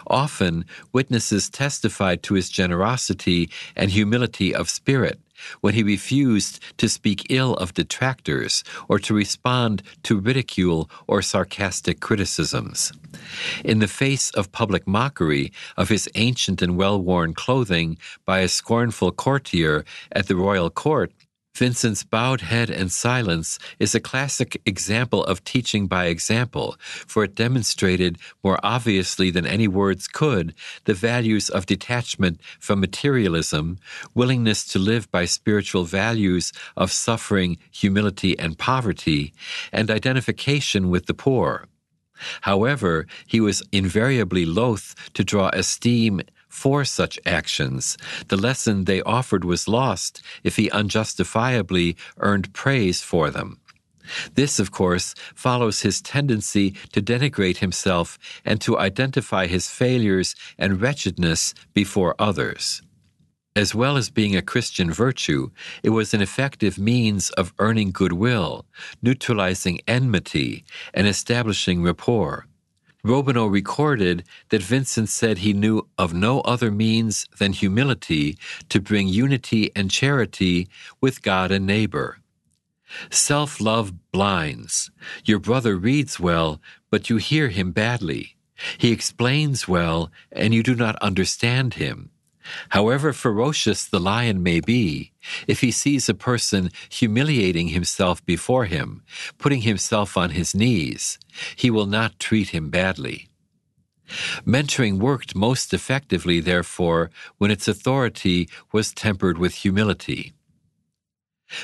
Often, 0.08 0.65
witnesses 0.94 1.50
testified 1.50 2.24
to 2.24 2.36
his 2.36 2.50
generosity 2.50 3.50
and 3.75 3.89
humility 3.89 4.53
of 4.53 4.70
spirit 4.70 5.20
when 5.62 5.74
he 5.74 5.84
refused 5.84 6.60
to 6.78 6.90
speak 6.90 7.28
ill 7.30 7.54
of 7.56 7.74
detractors 7.74 8.63
or 8.88 9.00
to 9.00 9.13
respond 9.13 9.82
to 10.04 10.20
ridicule 10.20 10.90
or 11.08 11.22
sarcastic 11.22 12.00
criticisms. 12.00 12.92
In 13.63 13.80
the 13.80 13.88
face 13.88 14.30
of 14.32 14.52
public 14.52 14.88
mockery 14.88 15.52
of 15.78 15.90
his 15.90 16.10
ancient 16.16 16.62
and 16.62 16.78
well 16.78 17.02
worn 17.02 17.34
clothing 17.34 17.98
by 18.25 18.40
a 18.40 18.48
scornful 18.48 19.12
courtier 19.12 19.86
at 20.12 20.28
the 20.28 20.36
royal 20.36 20.70
court, 20.70 21.12
Vincent's 21.55 22.03
bowed 22.03 22.41
head 22.41 22.72
and 22.72 22.91
silence 22.91 23.60
is 23.77 23.93
a 23.93 24.00
classic 24.00 24.60
example 24.65 25.24
of 25.25 25.43
teaching 25.43 25.86
by 25.86 26.05
example, 26.05 26.75
for 26.79 27.24
it 27.24 27.36
demonstrated 27.36 28.17
more 28.43 28.60
obviously 28.63 29.29
than 29.29 29.45
any 29.45 29.67
words 29.67 30.07
could 30.07 30.55
the 30.86 30.95
values 30.95 31.50
of 31.50 31.67
detachment 31.67 32.41
from 32.60 32.79
materialism, 32.79 33.77
willingness 34.15 34.65
to 34.65 34.79
live 34.79 35.10
by 35.12 35.25
spiritual 35.25 35.83
values 35.83 36.51
of 36.75 36.91
suffering, 36.91 37.60
humility, 37.72 38.38
and 38.39 38.57
poverty, 38.57 39.31
and 39.72 39.91
identification 39.91 40.89
with 40.89 41.05
the 41.05 41.13
poor. 41.13 41.67
However, 42.41 43.05
he 43.27 43.39
was 43.39 43.63
invariably 43.72 44.45
loath 44.45 44.95
to 45.13 45.24
draw 45.24 45.50
esteem 45.53 46.22
for 46.53 46.86
such 46.86 47.19
actions. 47.25 47.98
The 48.27 48.38
lesson 48.38 48.86
they 48.86 49.01
offered 49.01 49.43
was 49.43 49.67
lost 49.67 50.22
if 50.43 50.55
he 50.55 50.69
unjustifiably 50.69 51.98
earned 52.19 52.53
praise 52.53 53.01
for 53.01 53.31
them. 53.31 53.60
This, 54.36 54.60
of 54.60 54.72
course, 54.72 55.15
follows 55.33 55.81
his 55.81 56.01
tendency 56.01 56.72
to 56.91 57.01
denigrate 57.01 57.57
himself 57.57 58.19
and 58.45 58.62
to 58.62 58.77
identify 58.77 59.48
his 59.48 59.67
failures 59.67 60.36
and 60.57 60.79
wretchedness 60.79 61.53
before 61.74 62.15
others. 62.19 62.81
As 63.55 63.74
well 63.74 63.98
as 63.98 64.10
being 64.10 64.36
a 64.36 64.41
Christian 64.41 64.91
virtue, 64.91 65.50
it 65.83 65.89
was 65.89 66.13
an 66.13 66.22
effective 66.22 66.77
means 66.77 67.29
of 67.31 67.53
earning 67.60 67.91
goodwill, 67.91 68.65
neutralizing 69.01 69.79
enmity, 69.88 70.65
and 70.93 71.07
establishing 71.07 71.83
rapport. 71.83 72.45
Robineau 73.05 73.51
recorded 73.51 74.24
that 74.48 74.63
Vincent 74.63 75.10
said 75.10 75.39
he 75.39 75.51
knew 75.51 75.89
of 75.98 76.13
no 76.13 76.39
other 76.41 76.72
means 76.72 77.27
than 77.38 77.51
humility 77.51 78.38
to 78.69 78.79
bring 78.79 79.10
unity 79.10 79.72
and 79.75 79.91
charity 79.91 80.69
with 81.01 81.22
God 81.22 81.51
and 81.51 81.65
neighbor. 81.67 82.19
Self 83.10 83.60
love 83.60 83.93
blinds. 84.13 84.89
Your 85.25 85.39
brother 85.39 85.75
reads 85.75 86.17
well, 86.17 86.62
but 86.89 87.10
you 87.10 87.17
hear 87.17 87.50
him 87.50 87.72
badly. 87.72 88.38
He 88.77 88.93
explains 88.93 89.67
well, 89.67 90.10
and 90.31 90.53
you 90.53 90.63
do 90.63 90.74
not 90.75 90.95
understand 90.98 91.74
him. 91.74 92.12
However 92.70 93.14
ferocious 93.14 93.86
the 93.86 94.00
lion 94.00 94.44
may 94.44 94.60
be, 94.60 95.12
if 95.48 95.62
he 95.62 95.72
sees 95.72 96.10
a 96.10 96.14
person 96.14 96.72
humiliating 96.90 97.70
himself 97.70 98.26
before 98.26 98.66
him, 98.66 99.04
putting 99.38 99.62
himself 99.62 100.18
on 100.18 100.32
his 100.32 100.54
knees, 100.54 101.20
he 101.56 101.70
will 101.70 101.86
not 101.86 102.20
treat 102.20 102.50
him 102.50 102.70
badly. 102.70 103.28
Mentoring 104.46 105.00
worked 105.00 105.36
most 105.36 105.74
effectively, 105.74 106.40
therefore, 106.40 107.10
when 107.38 107.52
its 107.52 107.68
authority 107.68 108.50
was 108.72 108.94
tempered 108.94 109.38
with 109.38 109.56
humility. 109.56 110.34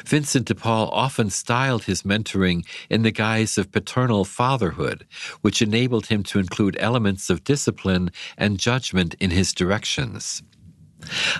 Vincent 0.06 0.46
de 0.46 0.56
Paul 0.56 0.90
often 0.90 1.30
styled 1.30 1.86
his 1.86 2.04
mentoring 2.04 2.66
in 2.90 3.02
the 3.02 3.12
guise 3.12 3.58
of 3.58 3.72
paternal 3.72 4.24
fatherhood, 4.24 5.06
which 5.42 5.62
enabled 5.62 6.08
him 6.08 6.22
to 6.24 6.40
include 6.40 6.78
elements 6.80 7.30
of 7.30 7.44
discipline 7.44 8.12
and 8.38 8.60
judgment 8.60 9.16
in 9.20 9.32
his 9.32 9.54
directions. 9.54 10.44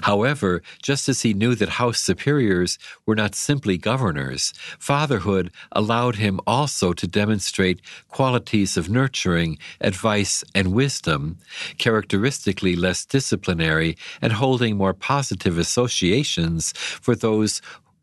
However, 0.02 0.62
just 0.82 1.10
as 1.10 1.22
he 1.22 1.34
knew 1.34 1.56
that 1.56 1.70
house 1.70 2.00
superiors 2.00 2.78
were 3.06 3.16
not 3.16 3.36
simply 3.36 3.78
governors, 3.78 4.54
fatherhood 4.80 5.52
allowed 5.72 6.16
him 6.16 6.40
also 6.48 6.94
to 6.94 7.08
demonstrate 7.08 7.82
qualities 8.08 8.78
of 8.78 8.90
nurturing, 8.90 9.58
advice, 9.82 10.44
and 10.56 10.74
wisdom, 10.74 11.38
characteristically 11.78 12.76
less 12.76 13.06
disciplinary 13.06 13.98
and 14.22 14.34
holding 14.34 14.78
more 14.78 14.94
positive 14.94 15.58
associations 15.58 16.74
for 16.74 17.16
those 17.16 17.62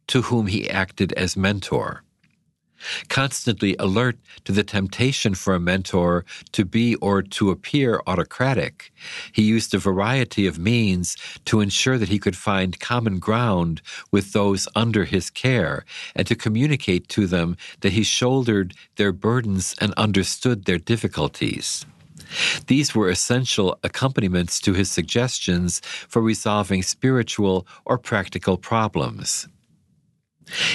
to 0.09 0.23
whom 0.23 0.47
he 0.47 0.69
acted 0.71 1.13
as 1.15 1.37
mentor. 1.37 2.03
Constantly 3.09 3.77
alert 3.79 4.19
to 4.45 4.53
the 4.53 4.65
temptation 4.65 5.35
for 5.35 5.55
a 5.55 5.61
mentor 5.61 6.25
to 6.53 6.65
be 6.65 6.95
or 6.97 7.23
to 7.23 7.51
appear 7.51 8.01
autocratic, 8.07 8.93
he 9.33 9.43
used 9.43 9.75
a 9.75 9.79
variety 9.79 10.47
of 10.47 10.59
means 10.59 11.17
to 11.45 11.61
ensure 11.61 11.99
that 11.99 12.09
he 12.09 12.19
could 12.19 12.37
find 12.37 12.81
common 12.81 13.19
ground 13.19 13.83
with 14.11 14.33
those 14.33 14.69
under 14.75 15.05
his 15.05 15.31
care 15.31 15.85
and 16.15 16.27
to 16.27 16.35
communicate 16.35 17.09
to 17.09 17.27
them 17.27 17.57
that 17.81 17.93
he 17.93 18.03
shouldered 18.03 18.75
their 18.97 19.13
burdens 19.13 19.75
and 19.81 19.93
understood 19.95 20.65
their 20.65 20.79
difficulties. 20.79 21.87
These 22.67 22.95
were 22.95 23.09
essential 23.09 23.79
accompaniments 23.83 24.61
to 24.61 24.73
his 24.73 24.91
suggestions 24.91 25.81
for 26.09 26.23
resolving 26.23 26.83
spiritual 26.83 27.67
or 27.85 27.99
practical 27.99 28.57
problems. 28.57 29.49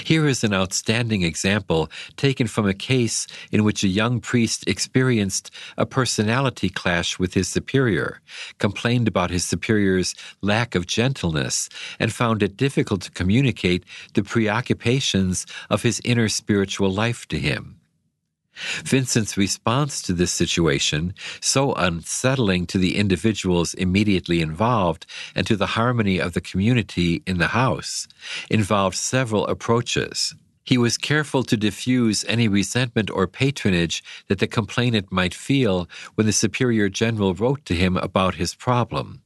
Here 0.03 0.27
is 0.27 0.43
an 0.43 0.53
outstanding 0.53 1.23
example 1.23 1.89
taken 2.17 2.47
from 2.47 2.67
a 2.67 2.73
case 2.73 3.27
in 3.51 3.63
which 3.63 3.83
a 3.83 3.87
young 3.87 4.19
priest 4.19 4.67
experienced 4.67 5.51
a 5.77 5.85
personality 5.85 6.69
clash 6.69 7.17
with 7.17 7.33
his 7.33 7.47
superior, 7.47 8.21
complained 8.57 9.07
about 9.07 9.31
his 9.31 9.45
superior's 9.45 10.13
lack 10.41 10.75
of 10.75 10.87
gentleness, 10.87 11.69
and 11.99 12.11
found 12.13 12.43
it 12.43 12.57
difficult 12.57 13.01
to 13.01 13.11
communicate 13.11 13.85
the 14.13 14.23
preoccupations 14.23 15.45
of 15.69 15.83
his 15.83 16.01
inner 16.03 16.29
spiritual 16.29 16.91
life 16.91 17.27
to 17.27 17.39
him. 17.39 17.80
Vincent's 18.83 19.37
response 19.37 20.01
to 20.01 20.13
this 20.13 20.31
situation, 20.31 21.13
so 21.39 21.73
unsettling 21.73 22.65
to 22.67 22.77
the 22.77 22.97
individuals 22.97 23.73
immediately 23.75 24.41
involved 24.41 25.05
and 25.35 25.47
to 25.47 25.55
the 25.55 25.67
harmony 25.77 26.19
of 26.19 26.33
the 26.33 26.41
community 26.41 27.23
in 27.25 27.37
the 27.37 27.47
house, 27.47 28.07
involved 28.49 28.97
several 28.97 29.47
approaches. 29.47 30.35
He 30.63 30.77
was 30.77 30.97
careful 30.97 31.43
to 31.43 31.57
diffuse 31.57 32.23
any 32.25 32.47
resentment 32.47 33.09
or 33.09 33.27
patronage 33.27 34.03
that 34.27 34.39
the 34.39 34.47
complainant 34.47 35.11
might 35.11 35.33
feel 35.33 35.89
when 36.15 36.27
the 36.27 36.33
Superior 36.33 36.87
General 36.87 37.33
wrote 37.33 37.65
to 37.65 37.73
him 37.73 37.97
about 37.97 38.35
his 38.35 38.53
problem. 38.53 39.20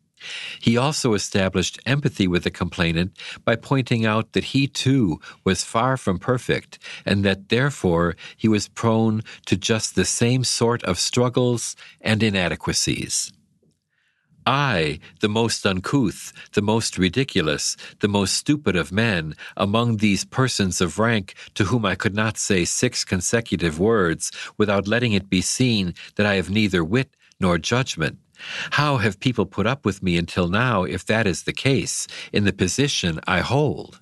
He 0.60 0.78
also 0.78 1.14
established 1.14 1.80
empathy 1.86 2.28
with 2.28 2.44
the 2.44 2.52
complainant 2.52 3.18
by 3.44 3.56
pointing 3.56 4.06
out 4.06 4.34
that 4.34 4.46
he 4.46 4.68
too 4.68 5.20
was 5.44 5.64
far 5.64 5.98
from 5.98 6.20
perfect 6.20 6.80
and 7.06 7.24
that 7.26 7.50
therefore 7.50 8.16
he 8.38 8.48
was 8.48 8.68
prone 8.68 9.22
to 9.46 9.56
just 9.56 9.96
the 9.96 10.06
same 10.06 10.44
sort 10.44 10.84
of 10.84 11.00
struggles 11.00 11.76
and 12.02 12.22
inadequacies. 12.22 13.32
I, 14.48 15.00
the 15.22 15.30
most 15.30 15.66
uncouth, 15.66 16.32
the 16.54 16.62
most 16.62 17.00
ridiculous, 17.00 17.76
the 18.00 18.08
most 18.08 18.36
stupid 18.36 18.76
of 18.76 18.92
men, 18.92 19.36
among 19.58 19.98
these 19.98 20.24
persons 20.24 20.82
of 20.82 21.00
rank 21.00 21.34
to 21.56 21.66
whom 21.66 21.84
I 21.84 21.96
could 21.96 22.14
not 22.14 22.38
say 22.38 22.64
six 22.64 23.04
consecutive 23.04 23.80
words 23.80 24.32
without 24.58 24.88
letting 24.88 25.14
it 25.14 25.32
be 25.32 25.42
seen 25.42 25.96
that 26.16 26.28
I 26.28 26.36
have 26.36 26.52
neither 26.52 26.84
wit 26.84 27.16
nor 27.40 27.58
judgment, 27.58 28.20
how 28.72 28.98
have 28.98 29.20
people 29.20 29.46
put 29.46 29.68
up 29.68 29.86
with 29.86 30.04
me 30.04 30.18
until 30.18 30.48
now 30.48 30.84
if 30.84 31.06
that 31.06 31.28
is 31.28 31.44
the 31.44 31.54
case, 31.54 32.08
in 32.32 32.46
the 32.46 32.54
position 32.54 33.20
I 33.28 33.40
hold? 33.40 34.02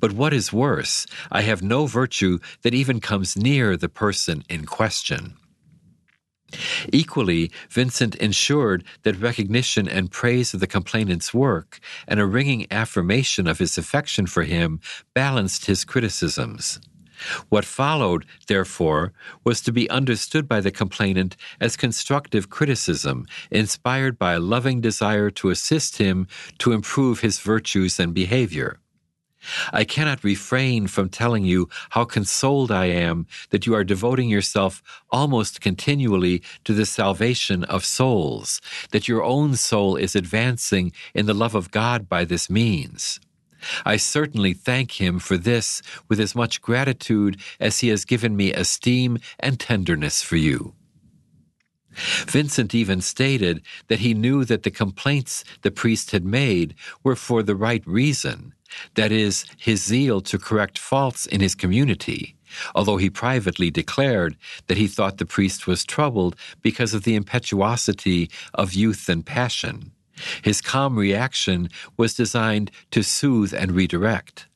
But 0.00 0.12
what 0.12 0.32
is 0.32 0.52
worse, 0.52 1.06
I 1.30 1.42
have 1.42 1.62
no 1.62 1.86
virtue 1.86 2.38
that 2.62 2.74
even 2.74 3.00
comes 3.00 3.36
near 3.36 3.76
the 3.76 3.88
person 3.88 4.44
in 4.48 4.66
question. 4.66 5.34
Equally, 6.92 7.50
Vincent 7.70 8.14
ensured 8.16 8.84
that 9.04 9.18
recognition 9.18 9.88
and 9.88 10.10
praise 10.10 10.52
of 10.52 10.60
the 10.60 10.66
complainant's 10.66 11.32
work 11.32 11.80
and 12.06 12.20
a 12.20 12.26
ringing 12.26 12.66
affirmation 12.70 13.46
of 13.46 13.58
his 13.58 13.78
affection 13.78 14.26
for 14.26 14.42
him 14.42 14.80
balanced 15.14 15.66
his 15.66 15.84
criticisms. 15.84 16.78
What 17.48 17.64
followed, 17.64 18.24
therefore, 18.46 19.12
was 19.44 19.60
to 19.62 19.72
be 19.72 19.90
understood 19.90 20.48
by 20.48 20.60
the 20.60 20.70
complainant 20.70 21.36
as 21.60 21.76
constructive 21.76 22.50
criticism, 22.50 23.26
inspired 23.50 24.18
by 24.18 24.34
a 24.34 24.40
loving 24.40 24.80
desire 24.80 25.30
to 25.30 25.50
assist 25.50 25.98
him 25.98 26.26
to 26.58 26.72
improve 26.72 27.20
his 27.20 27.38
virtues 27.38 27.98
and 28.00 28.14
behavior. 28.14 28.78
I 29.72 29.84
cannot 29.84 30.24
refrain 30.24 30.86
from 30.86 31.08
telling 31.08 31.44
you 31.44 31.68
how 31.90 32.04
consoled 32.04 32.70
I 32.70 32.86
am 32.86 33.26
that 33.50 33.66
you 33.66 33.74
are 33.74 33.84
devoting 33.84 34.28
yourself 34.28 34.82
almost 35.10 35.60
continually 35.60 36.42
to 36.64 36.72
the 36.72 36.86
salvation 36.86 37.64
of 37.64 37.84
souls, 37.84 38.60
that 38.92 39.08
your 39.08 39.24
own 39.24 39.56
soul 39.56 39.96
is 39.96 40.14
advancing 40.14 40.92
in 41.14 41.26
the 41.26 41.34
love 41.34 41.54
of 41.54 41.70
God 41.70 42.08
by 42.08 42.24
this 42.24 42.48
means. 42.48 43.20
I 43.84 43.96
certainly 43.96 44.52
thank 44.52 45.00
him 45.00 45.18
for 45.18 45.36
this 45.36 45.82
with 46.08 46.20
as 46.20 46.34
much 46.34 46.62
gratitude 46.62 47.40
as 47.60 47.80
he 47.80 47.88
has 47.88 48.04
given 48.04 48.36
me 48.36 48.52
esteem 48.52 49.18
and 49.38 49.58
tenderness 49.58 50.22
for 50.22 50.36
you. 50.36 50.74
Vincent 52.26 52.74
even 52.74 53.00
stated 53.00 53.62
that 53.88 54.00
he 54.00 54.14
knew 54.14 54.44
that 54.44 54.62
the 54.62 54.70
complaints 54.70 55.44
the 55.60 55.70
priest 55.70 56.10
had 56.10 56.24
made 56.24 56.74
were 57.04 57.16
for 57.16 57.42
the 57.42 57.56
right 57.56 57.86
reason, 57.86 58.54
that 58.94 59.12
is, 59.12 59.44
his 59.58 59.82
zeal 59.84 60.20
to 60.22 60.38
correct 60.38 60.78
faults 60.78 61.26
in 61.26 61.40
his 61.40 61.54
community, 61.54 62.34
although 62.74 62.96
he 62.96 63.10
privately 63.10 63.70
declared 63.70 64.36
that 64.66 64.78
he 64.78 64.86
thought 64.86 65.18
the 65.18 65.26
priest 65.26 65.66
was 65.66 65.84
troubled 65.84 66.36
because 66.62 66.94
of 66.94 67.04
the 67.04 67.14
impetuosity 67.14 68.30
of 68.54 68.72
youth 68.72 69.08
and 69.08 69.26
passion. 69.26 69.92
His 70.42 70.60
calm 70.60 70.98
reaction 70.98 71.68
was 71.96 72.14
designed 72.14 72.70
to 72.90 73.02
soothe 73.02 73.54
and 73.54 73.72
redirect. 73.72 74.46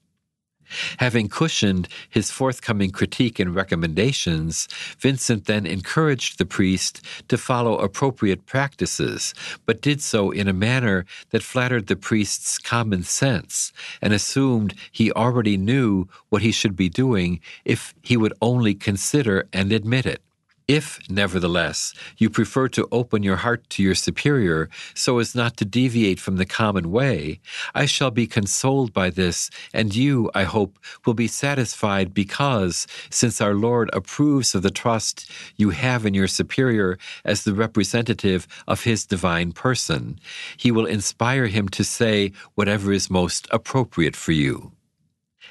Having 0.98 1.28
cushioned 1.28 1.88
his 2.08 2.30
forthcoming 2.30 2.90
critique 2.90 3.38
and 3.38 3.54
recommendations, 3.54 4.68
Vincent 4.98 5.44
then 5.44 5.66
encouraged 5.66 6.38
the 6.38 6.44
priest 6.44 7.00
to 7.28 7.38
follow 7.38 7.78
appropriate 7.78 8.46
practices, 8.46 9.32
but 9.64 9.80
did 9.80 10.02
so 10.02 10.30
in 10.30 10.48
a 10.48 10.52
manner 10.52 11.04
that 11.30 11.42
flattered 11.42 11.86
the 11.86 11.96
priest's 11.96 12.58
common 12.58 13.02
sense 13.04 13.72
and 14.02 14.12
assumed 14.12 14.74
he 14.90 15.12
already 15.12 15.56
knew 15.56 16.08
what 16.30 16.42
he 16.42 16.50
should 16.50 16.76
be 16.76 16.88
doing 16.88 17.40
if 17.64 17.94
he 18.02 18.16
would 18.16 18.34
only 18.42 18.74
consider 18.74 19.48
and 19.52 19.72
admit 19.72 20.06
it. 20.06 20.22
If, 20.68 20.98
nevertheless, 21.08 21.94
you 22.18 22.28
prefer 22.28 22.66
to 22.70 22.88
open 22.90 23.22
your 23.22 23.36
heart 23.36 23.70
to 23.70 23.84
your 23.84 23.94
superior 23.94 24.68
so 24.94 25.20
as 25.20 25.32
not 25.32 25.56
to 25.58 25.64
deviate 25.64 26.18
from 26.18 26.38
the 26.38 26.44
common 26.44 26.90
way, 26.90 27.40
I 27.72 27.86
shall 27.86 28.10
be 28.10 28.26
consoled 28.26 28.92
by 28.92 29.10
this, 29.10 29.48
and 29.72 29.94
you, 29.94 30.28
I 30.34 30.42
hope, 30.42 30.80
will 31.04 31.14
be 31.14 31.28
satisfied 31.28 32.12
because, 32.12 32.88
since 33.10 33.40
our 33.40 33.54
Lord 33.54 33.90
approves 33.92 34.56
of 34.56 34.62
the 34.62 34.70
trust 34.70 35.30
you 35.56 35.70
have 35.70 36.04
in 36.04 36.14
your 36.14 36.26
superior 36.26 36.98
as 37.24 37.44
the 37.44 37.54
representative 37.54 38.48
of 38.66 38.82
his 38.82 39.06
divine 39.06 39.52
person, 39.52 40.18
he 40.56 40.72
will 40.72 40.86
inspire 40.86 41.46
him 41.46 41.68
to 41.68 41.84
say 41.84 42.32
whatever 42.56 42.90
is 42.90 43.08
most 43.08 43.46
appropriate 43.52 44.16
for 44.16 44.32
you. 44.32 44.72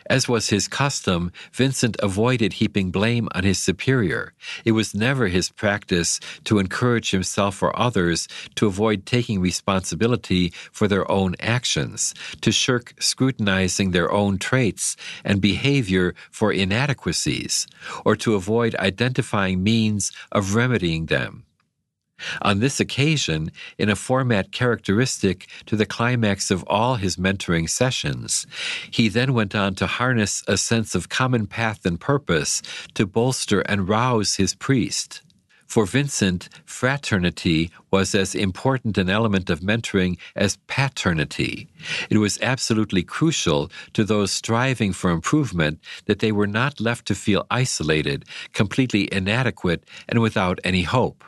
As 0.08 0.28
was 0.28 0.50
his 0.50 0.68
custom, 0.68 1.32
Vincent 1.52 1.98
avoided 2.00 2.54
heaping 2.54 2.92
blame 2.92 3.28
on 3.34 3.44
his 3.44 3.58
superior. 3.58 4.34
It 4.64 4.74
was 4.74 4.94
never 4.94 5.28
his 5.28 5.50
practice 5.50 6.20
to 6.44 6.60
encourage 6.60 7.10
himself 7.12 7.64
or 7.64 7.78
others 7.78 8.28
to 8.56 8.68
avoid 8.68 9.06
taking 9.06 9.42
responsibility 9.42 10.54
for 10.72 10.88
their 10.88 11.10
own 11.12 11.36
actions, 11.40 12.14
to 12.42 12.52
shirk 12.52 12.94
scrutinizing 13.00 13.92
their 13.92 14.12
own 14.12 14.38
traits 14.38 14.96
and 15.24 15.42
behavior 15.42 16.14
for 16.30 16.52
inadequacies, 16.52 17.66
or 18.06 18.16
to 18.18 18.36
avoid 18.36 18.76
identifying 18.76 19.64
means 19.64 20.12
of 20.32 20.54
remedying 20.54 21.08
them. 21.08 21.46
On 22.42 22.60
this 22.60 22.80
occasion, 22.80 23.52
in 23.78 23.90
a 23.90 23.96
format 23.96 24.52
characteristic 24.52 25.48
to 25.66 25.76
the 25.76 25.86
climax 25.86 26.50
of 26.50 26.64
all 26.68 26.96
his 26.96 27.18
mentoring 27.18 27.70
sessions, 27.70 28.48
he 28.90 29.10
then 29.10 29.34
went 29.34 29.54
on 29.54 29.76
to 29.76 29.88
harness 29.88 30.44
a 30.48 30.58
sense 30.58 30.96
of 30.96 31.10
common 31.10 31.46
path 31.46 31.86
and 31.86 32.00
purpose 32.00 32.62
to 32.94 33.06
bolster 33.06 33.62
and 33.62 33.90
rouse 33.90 34.36
his 34.36 34.56
priest. 34.56 35.22
For 35.68 35.86
Vincent, 35.86 36.48
fraternity 36.66 37.72
was 37.92 38.14
as 38.16 38.36
important 38.36 38.98
an 38.98 39.10
element 39.10 39.50
of 39.50 39.62
mentoring 39.62 40.18
as 40.36 40.58
paternity. 40.68 41.68
It 42.10 42.20
was 42.20 42.40
absolutely 42.42 43.04
crucial 43.04 43.72
to 43.94 44.04
those 44.04 44.32
striving 44.32 44.94
for 44.94 45.10
improvement 45.10 45.80
that 46.06 46.20
they 46.20 46.32
were 46.32 46.48
not 46.48 46.80
left 46.80 47.08
to 47.08 47.16
feel 47.16 47.48
isolated, 47.50 48.26
completely 48.54 49.10
inadequate, 49.12 49.84
and 50.08 50.22
without 50.22 50.60
any 50.64 50.84
hope. 50.84 51.24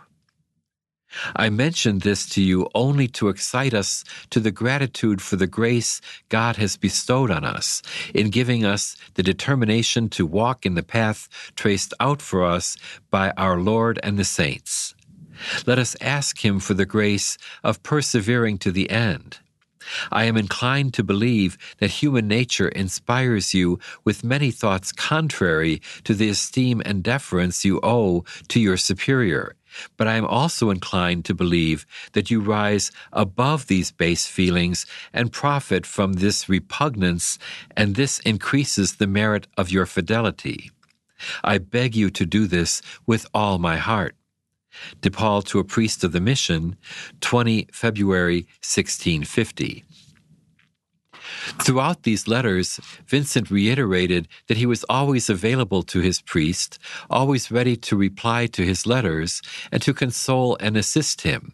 I 1.35 1.49
mention 1.49 1.99
this 1.99 2.27
to 2.29 2.41
you 2.41 2.69
only 2.75 3.07
to 3.09 3.29
excite 3.29 3.73
us 3.73 4.03
to 4.29 4.39
the 4.39 4.51
gratitude 4.51 5.21
for 5.21 5.35
the 5.35 5.47
grace 5.47 6.01
God 6.29 6.57
has 6.57 6.77
bestowed 6.77 7.31
on 7.31 7.43
us 7.43 7.81
in 8.13 8.29
giving 8.29 8.65
us 8.65 8.97
the 9.15 9.23
determination 9.23 10.09
to 10.09 10.25
walk 10.25 10.65
in 10.65 10.75
the 10.75 10.83
path 10.83 11.29
traced 11.55 11.93
out 11.99 12.21
for 12.21 12.43
us 12.43 12.77
by 13.09 13.31
our 13.37 13.59
Lord 13.59 13.99
and 14.03 14.17
the 14.19 14.25
saints. 14.25 14.95
Let 15.65 15.79
us 15.79 15.95
ask 16.01 16.43
Him 16.43 16.59
for 16.59 16.73
the 16.73 16.85
grace 16.85 17.37
of 17.63 17.83
persevering 17.83 18.57
to 18.59 18.71
the 18.71 18.89
end. 18.89 19.39
I 20.11 20.25
am 20.25 20.35
inclined 20.35 20.93
to 20.95 21.03
believe 21.03 21.57
that 21.79 21.89
human 21.89 22.27
nature 22.27 22.67
inspires 22.69 23.53
you 23.53 23.79
with 24.03 24.23
many 24.23 24.51
thoughts 24.51 24.91
contrary 24.91 25.81
to 26.03 26.13
the 26.13 26.29
esteem 26.29 26.81
and 26.85 27.03
deference 27.03 27.63
you 27.63 27.79
owe 27.83 28.25
to 28.49 28.59
your 28.59 28.77
superior, 28.77 29.55
but 29.97 30.07
I 30.07 30.15
am 30.15 30.25
also 30.25 30.69
inclined 30.69 31.25
to 31.25 31.33
believe 31.33 31.85
that 32.13 32.29
you 32.31 32.39
rise 32.39 32.91
above 33.11 33.67
these 33.67 33.91
base 33.91 34.25
feelings 34.27 34.85
and 35.13 35.31
profit 35.31 35.85
from 35.85 36.13
this 36.13 36.49
repugnance, 36.49 37.37
and 37.75 37.95
this 37.95 38.19
increases 38.19 38.95
the 38.95 39.07
merit 39.07 39.47
of 39.57 39.71
your 39.71 39.85
fidelity. 39.85 40.71
I 41.43 41.57
beg 41.57 41.95
you 41.95 42.09
to 42.11 42.25
do 42.25 42.47
this 42.47 42.81
with 43.05 43.25
all 43.33 43.57
my 43.57 43.77
heart. 43.77 44.15
De 45.01 45.09
Paul 45.09 45.41
to 45.43 45.59
a 45.59 45.63
priest 45.63 46.03
of 46.03 46.11
the 46.11 46.21
mission, 46.21 46.77
20 47.21 47.67
February 47.71 48.41
1650. 48.61 49.83
Throughout 51.63 52.03
these 52.03 52.27
letters, 52.27 52.79
Vincent 53.07 53.49
reiterated 53.49 54.27
that 54.47 54.57
he 54.57 54.65
was 54.65 54.83
always 54.89 55.29
available 55.29 55.83
to 55.83 55.99
his 55.99 56.21
priest, 56.21 56.79
always 57.09 57.51
ready 57.51 57.75
to 57.77 57.95
reply 57.95 58.47
to 58.47 58.63
his 58.63 58.85
letters, 58.85 59.41
and 59.71 59.81
to 59.81 59.93
console 59.93 60.57
and 60.59 60.75
assist 60.75 61.21
him. 61.21 61.53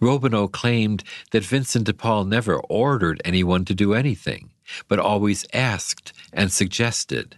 Robineau 0.00 0.50
claimed 0.50 1.04
that 1.30 1.44
Vincent 1.44 1.84
de 1.84 1.92
Paul 1.92 2.24
never 2.24 2.60
ordered 2.68 3.22
anyone 3.24 3.64
to 3.66 3.74
do 3.74 3.94
anything, 3.94 4.50
but 4.88 4.98
always 4.98 5.46
asked 5.52 6.12
and 6.32 6.50
suggested. 6.50 7.36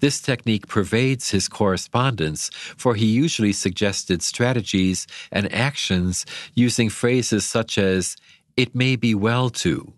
This 0.00 0.20
technique 0.20 0.68
pervades 0.68 1.30
his 1.30 1.48
correspondence, 1.48 2.50
for 2.76 2.94
he 2.94 3.06
usually 3.06 3.52
suggested 3.52 4.22
strategies 4.22 5.06
and 5.32 5.52
actions 5.52 6.24
using 6.54 6.88
phrases 6.88 7.44
such 7.44 7.76
as, 7.76 8.16
it 8.56 8.74
may 8.74 8.94
be 8.94 9.14
well 9.14 9.50
to, 9.50 9.92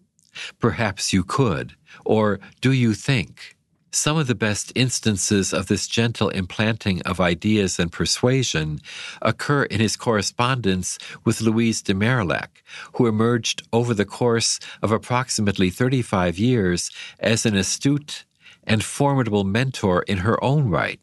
perhaps 0.58 1.12
you 1.12 1.24
could, 1.24 1.74
or 2.04 2.40
do 2.60 2.72
you 2.72 2.94
think? 2.94 3.56
Some 3.92 4.18
of 4.18 4.26
the 4.26 4.34
best 4.34 4.72
instances 4.74 5.54
of 5.54 5.68
this 5.68 5.86
gentle 5.86 6.28
implanting 6.28 7.00
of 7.02 7.18
ideas 7.18 7.78
and 7.78 7.90
persuasion 7.90 8.80
occur 9.22 9.62
in 9.62 9.80
his 9.80 9.96
correspondence 9.96 10.98
with 11.24 11.40
Louise 11.40 11.80
de 11.80 11.94
Marillac, 11.94 12.62
who 12.94 13.06
emerged 13.06 13.62
over 13.72 13.94
the 13.94 14.04
course 14.04 14.60
of 14.82 14.92
approximately 14.92 15.70
35 15.70 16.38
years 16.38 16.90
as 17.20 17.46
an 17.46 17.56
astute 17.56 18.26
and 18.64 18.84
formidable 18.84 19.44
mentor 19.44 20.02
in 20.02 20.18
her 20.18 20.42
own 20.44 20.68
right. 20.68 21.00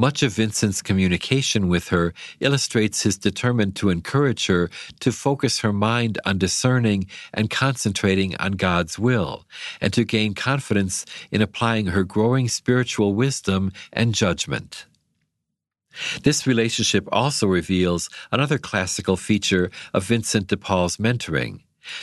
Much 0.00 0.22
of 0.22 0.32
Vincent's 0.32 0.80
communication 0.80 1.68
with 1.68 1.88
her 1.88 2.14
illustrates 2.40 3.02
his 3.02 3.18
determined 3.18 3.76
to 3.76 3.90
encourage 3.90 4.46
her 4.46 4.70
to 4.98 5.12
focus 5.12 5.60
her 5.60 5.74
mind 5.74 6.18
on 6.24 6.38
discerning 6.38 7.06
and 7.34 7.50
concentrating 7.50 8.34
on 8.38 8.52
God's 8.52 8.98
will, 8.98 9.44
and 9.78 9.92
to 9.92 10.04
gain 10.04 10.32
confidence 10.32 11.04
in 11.30 11.42
applying 11.42 11.88
her 11.88 12.02
growing 12.02 12.48
spiritual 12.48 13.12
wisdom 13.12 13.72
and 13.92 14.14
judgment. 14.14 14.86
This 16.22 16.46
relationship 16.46 17.06
also 17.12 17.46
reveals 17.46 18.08
another 18.32 18.56
classical 18.56 19.18
feature 19.18 19.70
of 19.92 20.04
Vincent 20.04 20.46
de 20.46 20.56
Paul's 20.56 20.96
mentoring 20.96 21.60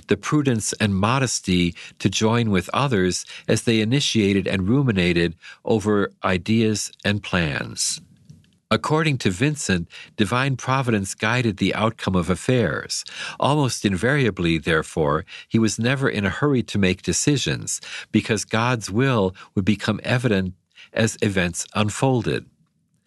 the 0.08 0.18
prudence 0.18 0.74
and 0.74 0.96
modesty 0.96 1.76
to 2.00 2.10
join 2.10 2.50
with 2.50 2.70
others 2.74 3.26
as 3.48 3.64
they 3.64 3.82
initiated 3.82 4.48
and 4.48 4.68
ruminated 4.70 5.36
over 5.66 6.12
ideas 6.24 6.92
and 7.04 7.24
plans. 7.24 8.02
According 8.70 9.20
to 9.20 9.30
Vincent, 9.30 9.88
divine 10.18 10.58
providence 10.58 11.16
guided 11.16 11.56
the 11.56 11.74
outcome 11.74 12.16
of 12.16 12.30
affairs. 12.30 13.06
Almost 13.40 13.86
invariably, 13.86 14.58
therefore, 14.58 15.24
he 15.48 15.58
was 15.58 15.80
never 15.80 16.10
in 16.10 16.26
a 16.26 16.30
hurry 16.30 16.64
to 16.64 16.78
make 16.78 17.02
decisions, 17.02 17.80
because 18.12 18.44
God's 18.44 18.92
will 18.92 19.34
would 19.56 19.64
become 19.64 20.02
evident 20.04 20.54
as 20.92 21.18
events 21.22 21.66
unfolded. 21.76 22.46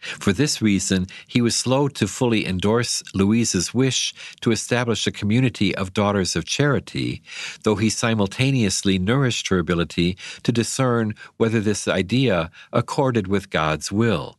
For 0.00 0.32
this 0.32 0.62
reason, 0.62 1.06
he 1.26 1.42
was 1.42 1.54
slow 1.54 1.88
to 1.88 2.08
fully 2.08 2.46
endorse 2.46 3.02
Louise's 3.14 3.74
wish 3.74 4.14
to 4.40 4.50
establish 4.50 5.06
a 5.06 5.12
community 5.12 5.74
of 5.74 5.92
daughters 5.92 6.34
of 6.34 6.46
charity, 6.46 7.22
though 7.64 7.76
he 7.76 7.90
simultaneously 7.90 8.98
nourished 8.98 9.48
her 9.48 9.58
ability 9.58 10.16
to 10.42 10.52
discern 10.52 11.14
whether 11.36 11.60
this 11.60 11.86
idea 11.86 12.50
accorded 12.72 13.26
with 13.28 13.50
God's 13.50 13.92
will. 13.92 14.38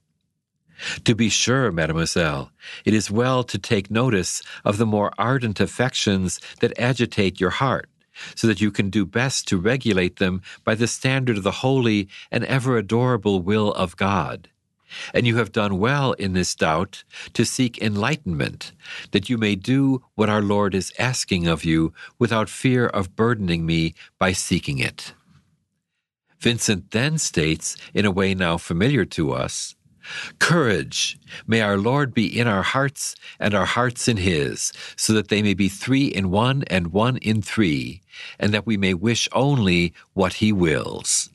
To 1.04 1.13
be 1.13 1.30
sure, 1.30 1.71
mademoiselle, 1.71 2.52
it 2.86 2.95
is 2.95 3.12
well 3.12 3.43
to 3.43 3.60
take 3.60 3.91
notice 3.91 4.41
of 4.65 4.80
the 4.80 4.86
more 4.86 5.12
ardent 5.17 5.60
affections 5.60 6.39
that 6.60 6.78
agitate 6.80 7.39
your 7.39 7.52
heart, 7.52 7.88
so 8.36 8.47
that 8.47 8.62
you 8.62 8.71
can 8.71 8.89
do 8.89 9.06
best 9.06 9.47
to 9.47 9.58
regulate 9.58 10.17
them 10.17 10.41
by 10.63 10.74
the 10.74 10.88
standard 10.88 11.38
of 11.38 11.43
the 11.43 11.52
holy 11.52 12.10
and 12.32 12.43
ever 12.45 12.78
adorable 12.78 13.41
will 13.41 13.71
of 13.74 13.95
God. 13.95 14.50
And 15.13 15.27
you 15.27 15.38
have 15.38 15.51
done 15.51 15.80
well 15.80 16.13
in 16.13 16.34
this 16.34 16.56
doubt 16.56 17.04
to 17.34 17.45
seek 17.45 17.82
enlightenment, 17.82 18.71
that 19.12 19.30
you 19.30 19.38
may 19.38 19.56
do 19.56 20.04
what 20.15 20.30
our 20.30 20.41
Lord 20.41 20.75
is 20.75 20.93
asking 20.99 21.47
of 21.47 21.63
you 21.63 21.93
without 22.19 22.49
fear 22.49 22.88
of 22.88 23.15
burdening 23.15 23.65
me 23.65 23.93
by 24.19 24.34
seeking 24.34 24.80
it. 24.80 25.13
Vincent 26.39 26.91
then 26.91 27.17
states, 27.17 27.77
in 27.93 28.06
a 28.06 28.12
way 28.12 28.34
now 28.34 28.58
familiar 28.58 29.06
to 29.06 29.32
us, 29.32 29.75
Courage! 30.39 31.19
May 31.45 31.62
our 31.62 31.77
Lord 31.77 32.13
be 32.13 32.25
in 32.39 32.47
our 32.47 32.63
hearts 32.63 33.15
and 33.39 33.54
our 33.54 33.65
hearts 33.65 34.08
in 34.08 34.17
His, 34.17 34.73
so 34.95 35.13
that 35.13 35.27
they 35.27 35.41
may 35.41 35.54
be 35.54 35.69
three 35.69 36.06
in 36.06 36.32
one 36.32 36.63
and 36.67 36.88
one 36.88 37.17
in 37.17 37.41
three, 37.41 38.01
and 38.39 38.54
that 38.54 38.65
we 38.65 38.77
may 38.77 38.93
wish 38.93 39.30
only 39.32 39.93
what 40.13 40.34
He 40.34 40.51
wills. 40.51 41.30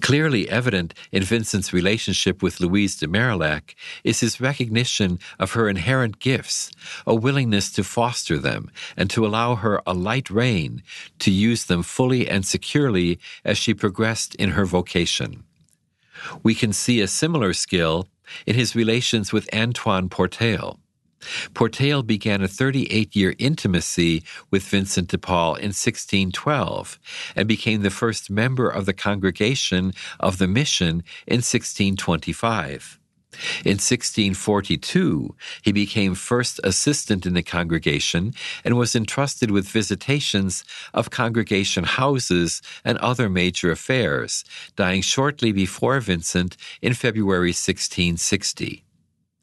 Clearly 0.00 0.48
evident 0.48 0.94
in 1.12 1.22
Vincent's 1.22 1.72
relationship 1.72 2.42
with 2.42 2.60
Louise 2.60 2.96
de 2.96 3.06
Marillac 3.06 3.74
is 4.02 4.20
his 4.20 4.40
recognition 4.40 5.18
of 5.38 5.52
her 5.52 5.68
inherent 5.68 6.18
gifts, 6.18 6.70
a 7.06 7.14
willingness 7.14 7.70
to 7.72 7.84
foster 7.84 8.38
them, 8.38 8.70
and 8.96 9.10
to 9.10 9.26
allow 9.26 9.56
her 9.56 9.80
a 9.86 9.94
light 9.94 10.30
rein 10.30 10.82
to 11.20 11.30
use 11.30 11.64
them 11.64 11.82
fully 11.82 12.28
and 12.28 12.46
securely 12.46 13.18
as 13.44 13.58
she 13.58 13.74
progressed 13.74 14.34
in 14.36 14.50
her 14.50 14.64
vocation. 14.64 15.44
We 16.42 16.54
can 16.54 16.72
see 16.72 17.00
a 17.00 17.08
similar 17.08 17.52
skill 17.52 18.08
in 18.46 18.54
his 18.54 18.74
relations 18.74 19.32
with 19.32 19.52
Antoine 19.54 20.08
Portail. 20.08 20.78
Portail 21.54 22.06
began 22.06 22.42
a 22.42 22.48
38 22.48 23.14
year 23.14 23.34
intimacy 23.38 24.22
with 24.50 24.62
Vincent 24.62 25.08
de 25.08 25.18
Paul 25.18 25.54
in 25.56 25.72
1612 25.72 26.98
and 27.36 27.48
became 27.48 27.82
the 27.82 27.90
first 27.90 28.30
member 28.30 28.68
of 28.68 28.86
the 28.86 28.92
congregation 28.92 29.92
of 30.20 30.38
the 30.38 30.48
mission 30.48 31.02
in 31.26 31.40
1625. 31.40 32.98
In 33.64 33.78
1642, 33.78 35.34
he 35.62 35.72
became 35.72 36.14
first 36.14 36.60
assistant 36.62 37.26
in 37.26 37.34
the 37.34 37.42
congregation 37.42 38.32
and 38.64 38.76
was 38.76 38.94
entrusted 38.94 39.50
with 39.50 39.68
visitations 39.68 40.64
of 40.92 41.10
congregation 41.10 41.84
houses 41.84 42.62
and 42.84 42.98
other 42.98 43.28
major 43.28 43.70
affairs, 43.70 44.44
dying 44.76 45.02
shortly 45.02 45.52
before 45.52 46.00
Vincent 46.00 46.56
in 46.80 46.94
February 46.94 47.50
1660. 47.50 48.84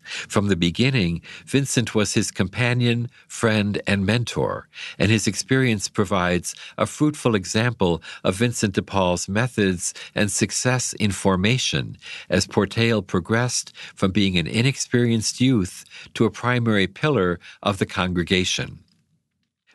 From 0.03 0.47
the 0.47 0.55
beginning, 0.55 1.21
Vincent 1.45 1.93
was 1.93 2.13
his 2.13 2.31
companion, 2.31 3.09
friend, 3.27 3.81
and 3.87 4.05
mentor, 4.05 4.67
and 4.97 5.11
his 5.11 5.27
experience 5.27 5.87
provides 5.87 6.55
a 6.77 6.85
fruitful 6.85 7.35
example 7.35 8.01
of 8.23 8.35
Vincent 8.35 8.73
de 8.73 8.81
Paul's 8.81 9.29
methods 9.29 9.93
and 10.15 10.31
success 10.31 10.93
in 10.93 11.11
formation 11.11 11.97
as 12.29 12.47
Portail 12.47 13.05
progressed 13.05 13.73
from 13.95 14.11
being 14.11 14.37
an 14.37 14.47
inexperienced 14.47 15.39
youth 15.39 15.85
to 16.13 16.25
a 16.25 16.31
primary 16.31 16.87
pillar 16.87 17.39
of 17.63 17.77
the 17.77 17.85
congregation. 17.85 18.79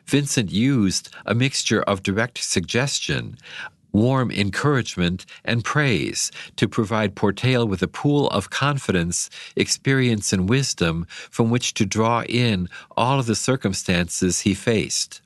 Vincent 0.05 0.51
used 0.51 1.09
a 1.25 1.35
mixture 1.35 1.81
of 1.83 2.01
direct 2.01 2.37
suggestion, 2.37 3.37
warm 3.97 4.31
encouragement, 4.31 5.25
and 5.43 5.63
praise 5.63 6.31
to 6.55 6.67
provide 6.67 7.15
Portail 7.15 7.67
with 7.67 7.81
a 7.81 7.87
pool 7.87 8.27
of 8.29 8.49
confidence, 8.49 9.29
experience, 9.55 10.31
and 10.31 10.47
wisdom 10.47 11.05
from 11.09 11.49
which 11.49 11.73
to 11.73 11.85
draw 11.85 12.23
in 12.23 12.69
all 12.95 13.19
of 13.19 13.25
the 13.25 13.35
circumstances 13.35 14.41
he 14.41 14.53
faced. 14.53 15.21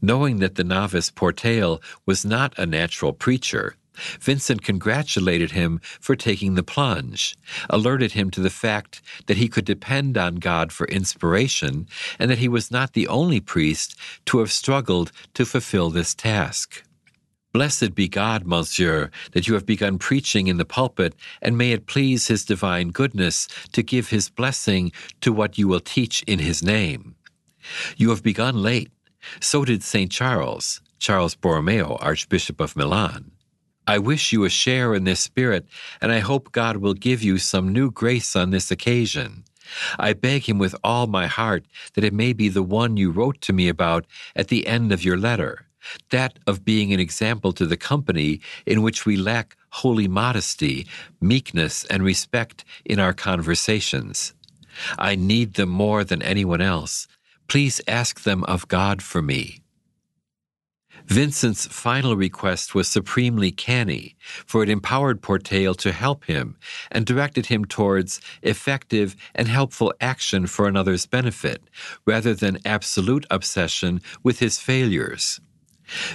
Knowing 0.00 0.38
that 0.38 0.54
the 0.56 0.64
novice 0.64 1.10
Portail 1.10 1.80
was 2.06 2.24
not 2.24 2.58
a 2.58 2.66
natural 2.66 3.12
preacher, 3.12 3.76
Vincent 4.20 4.62
congratulated 4.62 5.50
him 5.50 5.80
for 6.00 6.14
taking 6.16 6.54
the 6.54 6.62
plunge, 6.62 7.36
alerted 7.68 8.12
him 8.12 8.30
to 8.30 8.40
the 8.40 8.50
fact 8.50 9.02
that 9.26 9.36
he 9.36 9.48
could 9.48 9.64
depend 9.64 10.16
on 10.16 10.36
God 10.36 10.72
for 10.72 10.86
inspiration, 10.86 11.88
and 12.18 12.30
that 12.30 12.38
he 12.38 12.48
was 12.48 12.70
not 12.70 12.92
the 12.92 13.08
only 13.08 13.40
priest 13.40 13.98
to 14.26 14.38
have 14.38 14.52
struggled 14.52 15.10
to 15.34 15.44
fulfill 15.44 15.90
this 15.90 16.14
task. 16.14 16.84
Blessed 17.58 17.96
be 17.96 18.06
God, 18.06 18.46
Monsieur, 18.46 19.10
that 19.32 19.48
you 19.48 19.54
have 19.54 19.66
begun 19.66 19.98
preaching 19.98 20.46
in 20.46 20.58
the 20.58 20.64
pulpit, 20.64 21.16
and 21.42 21.58
may 21.58 21.72
it 21.72 21.88
please 21.88 22.28
His 22.28 22.44
divine 22.44 22.90
goodness 22.90 23.48
to 23.72 23.82
give 23.82 24.10
His 24.10 24.30
blessing 24.30 24.92
to 25.22 25.32
what 25.32 25.58
you 25.58 25.66
will 25.66 25.80
teach 25.80 26.22
in 26.28 26.38
His 26.38 26.62
name. 26.62 27.16
You 27.96 28.10
have 28.10 28.22
begun 28.22 28.62
late. 28.62 28.92
So 29.40 29.64
did 29.64 29.82
St. 29.82 30.08
Charles, 30.08 30.80
Charles 31.00 31.34
Borromeo, 31.34 31.96
Archbishop 32.00 32.60
of 32.60 32.76
Milan. 32.76 33.32
I 33.88 33.98
wish 33.98 34.32
you 34.32 34.44
a 34.44 34.48
share 34.48 34.94
in 34.94 35.02
this 35.02 35.18
spirit, 35.18 35.66
and 36.00 36.12
I 36.12 36.20
hope 36.20 36.52
God 36.52 36.76
will 36.76 36.94
give 36.94 37.24
you 37.24 37.38
some 37.38 37.72
new 37.72 37.90
grace 37.90 38.36
on 38.36 38.50
this 38.50 38.70
occasion. 38.70 39.42
I 39.98 40.12
beg 40.12 40.48
Him 40.48 40.58
with 40.58 40.76
all 40.84 41.08
my 41.08 41.26
heart 41.26 41.64
that 41.94 42.04
it 42.04 42.14
may 42.14 42.32
be 42.32 42.48
the 42.48 42.62
one 42.62 42.96
you 42.96 43.10
wrote 43.10 43.40
to 43.40 43.52
me 43.52 43.68
about 43.68 44.06
at 44.36 44.46
the 44.46 44.68
end 44.68 44.92
of 44.92 45.02
your 45.02 45.16
letter 45.16 45.67
that 46.10 46.38
of 46.46 46.64
being 46.64 46.92
an 46.92 47.00
example 47.00 47.52
to 47.52 47.66
the 47.66 47.76
company 47.76 48.40
in 48.66 48.82
which 48.82 49.06
we 49.06 49.16
lack 49.16 49.56
holy 49.70 50.08
modesty, 50.08 50.86
meekness, 51.20 51.84
and 51.84 52.02
respect 52.02 52.64
in 52.84 52.98
our 52.98 53.12
conversations. 53.12 54.34
I 54.98 55.14
need 55.16 55.54
them 55.54 55.68
more 55.68 56.04
than 56.04 56.22
anyone 56.22 56.60
else. 56.60 57.08
Please 57.48 57.80
ask 57.88 58.22
them 58.22 58.44
of 58.44 58.68
God 58.68 59.02
for 59.02 59.22
me. 59.22 59.62
Vincent's 61.06 61.66
final 61.66 62.16
request 62.16 62.74
was 62.74 62.86
supremely 62.86 63.50
canny, 63.50 64.14
for 64.44 64.62
it 64.62 64.68
empowered 64.68 65.22
Portail 65.22 65.74
to 65.76 65.90
help 65.90 66.24
him 66.26 66.58
and 66.90 67.06
directed 67.06 67.46
him 67.46 67.64
towards 67.64 68.20
effective 68.42 69.16
and 69.34 69.48
helpful 69.48 69.94
action 70.02 70.46
for 70.46 70.68
another's 70.68 71.06
benefit, 71.06 71.62
rather 72.04 72.34
than 72.34 72.58
absolute 72.66 73.24
obsession 73.30 74.02
with 74.22 74.40
his 74.40 74.58
failures. 74.58 75.40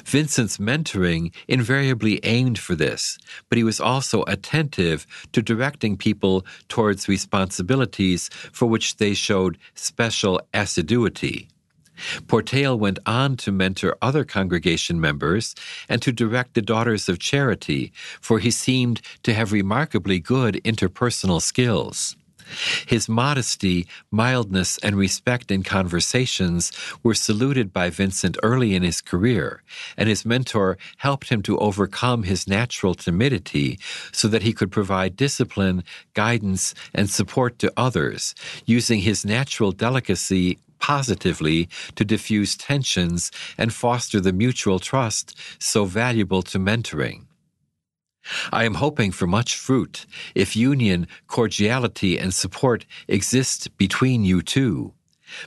Vincent's 0.06 0.58
mentoring 0.58 1.34
invariably 1.48 2.20
aimed 2.24 2.60
for 2.60 2.76
this, 2.76 3.18
but 3.50 3.58
he 3.58 3.64
was 3.64 3.80
also 3.80 4.24
attentive 4.24 5.06
to 5.32 5.42
directing 5.42 5.98
people 5.98 6.46
towards 6.68 7.08
responsibilities 7.08 8.30
for 8.52 8.68
which 8.68 8.98
they 8.98 9.14
showed 9.14 9.58
special 9.76 10.42
assiduity. 10.54 11.48
Portail 12.28 12.78
went 12.78 13.00
on 13.06 13.38
to 13.38 13.52
mentor 13.52 13.96
other 14.02 14.24
congregation 14.24 15.00
members 15.00 15.56
and 15.88 16.02
to 16.02 16.12
direct 16.12 16.54
the 16.54 16.62
Daughters 16.62 17.08
of 17.08 17.20
Charity, 17.20 17.92
for 18.20 18.40
he 18.40 18.52
seemed 18.52 19.02
to 19.24 19.34
have 19.34 19.52
remarkably 19.52 20.20
good 20.20 20.56
interpersonal 20.64 21.42
skills. 21.42 22.16
His 22.86 23.10
modesty, 23.10 23.88
mildness, 24.12 24.78
and 24.80 24.96
respect 24.96 25.52
in 25.52 25.64
conversations 25.64 26.72
were 27.04 27.14
saluted 27.14 27.74
by 27.74 27.90
Vincent 27.90 28.38
early 28.44 28.76
in 28.76 28.84
his 28.84 29.02
career, 29.02 29.64
and 29.98 30.10
his 30.10 30.26
mentor 30.26 30.78
helped 30.98 31.30
him 31.30 31.42
to 31.44 31.58
overcome 31.60 32.24
his 32.24 32.48
natural 32.48 32.96
timidity 32.96 33.80
so 34.12 34.28
that 34.28 34.44
he 34.44 34.54
could 34.54 34.72
provide 34.72 35.16
discipline, 35.16 35.84
guidance, 36.14 36.74
and 36.94 37.10
support 37.10 37.60
to 37.60 37.74
others, 37.78 38.36
using 38.66 39.00
his 39.00 39.26
natural 39.26 39.72
delicacy 39.72 40.58
positively 40.80 41.70
to 41.96 42.04
diffuse 42.04 42.58
tensions 42.58 43.32
and 43.58 43.74
foster 43.74 44.20
the 44.20 44.34
mutual 44.34 44.80
trust 44.80 45.34
so 45.58 45.86
valuable 45.86 46.42
to 46.42 46.60
mentoring. 46.60 47.22
I 48.52 48.64
am 48.64 48.76
hoping 48.76 49.12
for 49.12 49.28
much 49.28 49.56
fruit 49.56 50.06
if 50.36 50.56
union, 50.56 51.08
cordiality, 51.28 52.18
and 52.18 52.34
support 52.34 52.86
exist 53.08 53.76
between 53.78 54.24
you 54.24 54.42
two. 54.42 54.94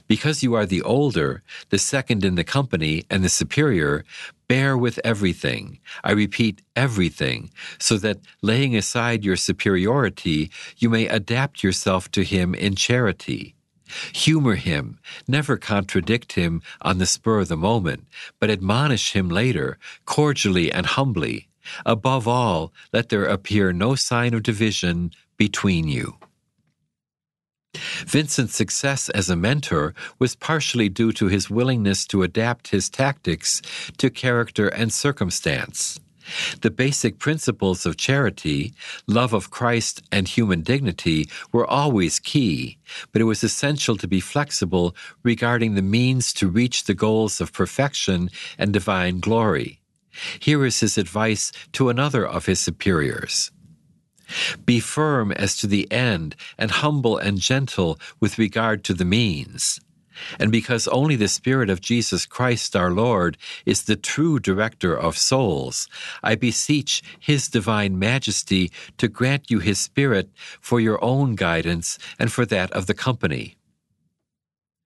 Because 0.07 0.43
you 0.43 0.53
are 0.53 0.65
the 0.65 0.81
older, 0.81 1.43
the 1.69 1.77
second 1.77 2.25
in 2.25 2.35
the 2.35 2.43
company, 2.43 3.03
and 3.09 3.23
the 3.23 3.29
superior, 3.29 4.03
bear 4.47 4.77
with 4.77 4.99
everything. 5.03 5.79
I 6.03 6.11
repeat, 6.11 6.61
everything, 6.75 7.51
so 7.79 7.97
that 7.97 8.19
laying 8.41 8.75
aside 8.75 9.23
your 9.23 9.37
superiority, 9.37 10.51
you 10.77 10.89
may 10.89 11.07
adapt 11.07 11.63
yourself 11.63 12.11
to 12.11 12.23
him 12.23 12.53
in 12.53 12.75
charity. 12.75 13.55
Humor 14.13 14.55
him, 14.55 14.99
never 15.27 15.55
contradict 15.55 16.33
him 16.33 16.61
on 16.81 16.97
the 16.97 17.05
spur 17.05 17.39
of 17.39 17.47
the 17.47 17.55
moment, 17.55 18.05
but 18.39 18.49
admonish 18.49 19.13
him 19.13 19.29
later, 19.29 19.77
cordially 20.05 20.71
and 20.71 20.85
humbly. 20.85 21.47
Above 21.85 22.27
all, 22.27 22.73
let 22.93 23.09
there 23.09 23.25
appear 23.25 23.73
no 23.73 23.95
sign 23.95 24.33
of 24.33 24.43
division 24.43 25.11
between 25.37 25.87
you. 25.87 26.17
Vincent's 28.05 28.55
success 28.55 29.09
as 29.09 29.29
a 29.29 29.35
mentor 29.35 29.93
was 30.19 30.35
partially 30.35 30.89
due 30.89 31.11
to 31.11 31.27
his 31.27 31.49
willingness 31.49 32.05
to 32.07 32.23
adapt 32.23 32.69
his 32.69 32.89
tactics 32.89 33.61
to 33.97 34.09
character 34.09 34.67
and 34.67 34.91
circumstance. 34.91 35.99
The 36.61 36.71
basic 36.71 37.19
principles 37.19 37.85
of 37.85 37.95
charity, 37.95 38.73
love 39.07 39.33
of 39.33 39.49
Christ, 39.49 40.01
and 40.11 40.27
human 40.27 40.61
dignity 40.61 41.29
were 41.53 41.65
always 41.65 42.19
key, 42.19 42.77
but 43.11 43.21
it 43.21 43.25
was 43.25 43.43
essential 43.43 43.95
to 43.97 44.07
be 44.07 44.19
flexible 44.19 44.95
regarding 45.23 45.75
the 45.75 45.81
means 45.81 46.33
to 46.33 46.49
reach 46.49 46.83
the 46.83 46.93
goals 46.93 47.39
of 47.39 47.53
perfection 47.53 48.29
and 48.57 48.73
divine 48.73 49.19
glory. 49.19 49.79
Here 50.39 50.65
is 50.65 50.79
his 50.79 50.97
advice 50.97 51.51
to 51.73 51.89
another 51.89 52.25
of 52.25 52.45
his 52.45 52.59
superiors. 52.59 53.51
Be 54.65 54.79
firm 54.79 55.31
as 55.31 55.55
to 55.57 55.67
the 55.67 55.89
end 55.91 56.35
and 56.57 56.69
humble 56.69 57.17
and 57.17 57.37
gentle 57.37 57.99
with 58.19 58.37
regard 58.37 58.83
to 58.85 58.93
the 58.93 59.05
means. 59.05 59.79
And 60.39 60.51
because 60.51 60.87
only 60.87 61.15
the 61.15 61.27
Spirit 61.27 61.69
of 61.69 61.81
Jesus 61.81 62.25
Christ 62.25 62.75
our 62.75 62.91
Lord 62.91 63.37
is 63.65 63.83
the 63.83 63.95
true 63.95 64.39
director 64.39 64.97
of 64.97 65.17
souls, 65.17 65.87
I 66.23 66.35
beseech 66.35 67.03
His 67.19 67.47
divine 67.47 67.99
majesty 67.99 68.71
to 68.97 69.07
grant 69.07 69.51
you 69.51 69.59
His 69.59 69.79
Spirit 69.79 70.29
for 70.59 70.79
your 70.79 71.03
own 71.03 71.35
guidance 71.35 71.99
and 72.19 72.31
for 72.31 72.45
that 72.47 72.71
of 72.71 72.87
the 72.87 72.95
company. 72.95 73.57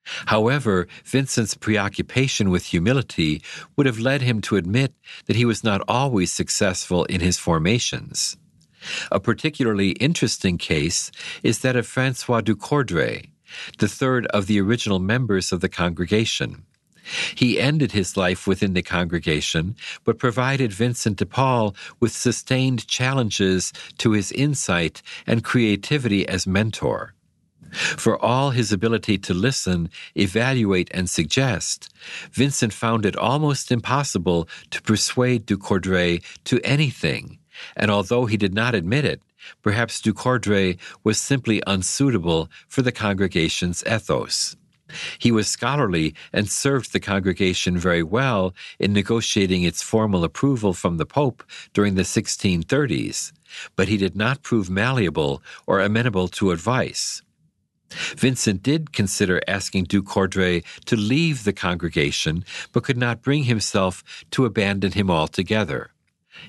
However, 0.03 0.87
Vincent's 1.05 1.55
preoccupation 1.55 2.49
with 2.49 2.65
humility 2.65 3.41
would 3.75 3.85
have 3.85 3.99
led 3.99 4.21
him 4.21 4.41
to 4.41 4.55
admit 4.55 4.93
that 5.25 5.35
he 5.35 5.45
was 5.45 5.63
not 5.63 5.81
always 5.87 6.31
successful 6.31 7.05
in 7.05 7.21
his 7.21 7.37
formations. 7.37 8.37
A 9.11 9.19
particularly 9.19 9.91
interesting 9.91 10.57
case 10.57 11.11
is 11.43 11.59
that 11.59 11.75
of 11.75 11.85
Francois 11.85 12.41
du 12.41 12.55
Coudray, 12.55 13.29
the 13.77 13.87
third 13.87 14.25
of 14.27 14.47
the 14.47 14.59
original 14.59 14.99
members 14.99 15.51
of 15.51 15.61
the 15.61 15.69
congregation. 15.69 16.65
He 17.35 17.59
ended 17.59 17.91
his 17.91 18.15
life 18.15 18.47
within 18.47 18.73
the 18.73 18.83
congregation, 18.83 19.75
but 20.03 20.19
provided 20.19 20.71
Vincent 20.71 21.17
de 21.17 21.25
Paul 21.25 21.75
with 21.99 22.11
sustained 22.11 22.87
challenges 22.87 23.73
to 23.97 24.11
his 24.11 24.31
insight 24.31 25.01
and 25.25 25.43
creativity 25.43 26.27
as 26.27 26.47
mentor. 26.47 27.13
For 27.71 28.21
all 28.23 28.51
his 28.51 28.71
ability 28.71 29.17
to 29.19 29.33
listen, 29.33 29.89
evaluate, 30.15 30.89
and 30.93 31.09
suggest, 31.09 31.93
Vincent 32.31 32.73
found 32.73 33.05
it 33.05 33.15
almost 33.15 33.71
impossible 33.71 34.47
to 34.71 34.81
persuade 34.81 35.45
du 35.45 35.57
Coudray 35.57 36.21
to 36.45 36.59
anything, 36.63 37.39
and 37.75 37.89
although 37.89 38.25
he 38.25 38.37
did 38.37 38.53
not 38.53 38.75
admit 38.75 39.05
it, 39.05 39.21
Perhaps 39.61 40.01
Du 40.01 40.13
Coudray 40.13 40.77
was 41.03 41.19
simply 41.19 41.61
unsuitable 41.65 42.49
for 42.67 42.81
the 42.81 42.91
congregation's 42.91 43.83
ethos. 43.85 44.55
He 45.19 45.31
was 45.31 45.47
scholarly 45.47 46.13
and 46.33 46.49
served 46.49 46.91
the 46.91 46.99
congregation 46.99 47.77
very 47.77 48.03
well 48.03 48.53
in 48.77 48.91
negotiating 48.91 49.63
its 49.63 49.81
formal 49.81 50.23
approval 50.23 50.73
from 50.73 50.97
the 50.97 51.05
Pope 51.05 51.43
during 51.73 51.95
the 51.95 52.01
1630s, 52.01 53.31
but 53.75 53.87
he 53.87 53.97
did 53.97 54.15
not 54.15 54.43
prove 54.43 54.69
malleable 54.69 55.41
or 55.65 55.79
amenable 55.79 56.27
to 56.29 56.51
advice. 56.51 57.21
Vincent 58.17 58.63
did 58.63 58.93
consider 58.93 59.41
asking 59.47 59.85
Du 59.85 60.01
Coudray 60.01 60.63
to 60.85 60.95
leave 60.95 61.43
the 61.43 61.53
congregation, 61.53 62.45
but 62.71 62.83
could 62.83 62.97
not 62.97 63.21
bring 63.21 63.43
himself 63.43 64.03
to 64.31 64.45
abandon 64.45 64.93
him 64.93 65.09
altogether. 65.09 65.91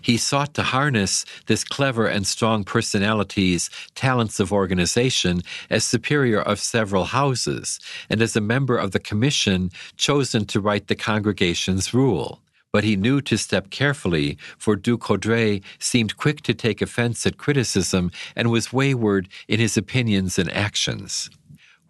He 0.01 0.17
sought 0.17 0.55
to 0.55 0.63
harness 0.63 1.25
this 1.47 1.65
clever 1.65 2.07
and 2.07 2.27
strong 2.27 2.65
personality's 2.65 3.69
talents 3.95 4.41
of 4.41 4.53
organization 4.53 5.43
as 5.69 5.85
superior 5.85 6.41
of 6.41 6.61
several 6.61 7.05
houses 7.05 7.79
and 8.09 8.23
as 8.23 8.37
a 8.37 8.41
member 8.41 8.77
of 8.77 8.93
the 8.93 9.01
commission 9.01 9.71
chosen 9.97 10.47
to 10.47 10.61
write 10.61 10.87
the 10.87 10.95
congregation's 10.95 11.93
rule. 11.93 12.41
But 12.73 12.85
he 12.85 12.97
knew 12.97 13.21
to 13.21 13.37
step 13.37 13.71
carefully, 13.71 14.39
for 14.59 14.77
Du 14.77 14.97
Coudray 14.97 15.61
seemed 15.79 16.17
quick 16.17 16.41
to 16.43 16.55
take 16.55 16.81
offense 16.81 17.27
at 17.27 17.37
criticism 17.37 18.11
and 18.35 18.51
was 18.51 18.73
wayward 18.73 19.29
in 19.47 19.61
his 19.61 19.77
opinions 19.77 20.39
and 20.39 20.51
actions. 20.53 21.29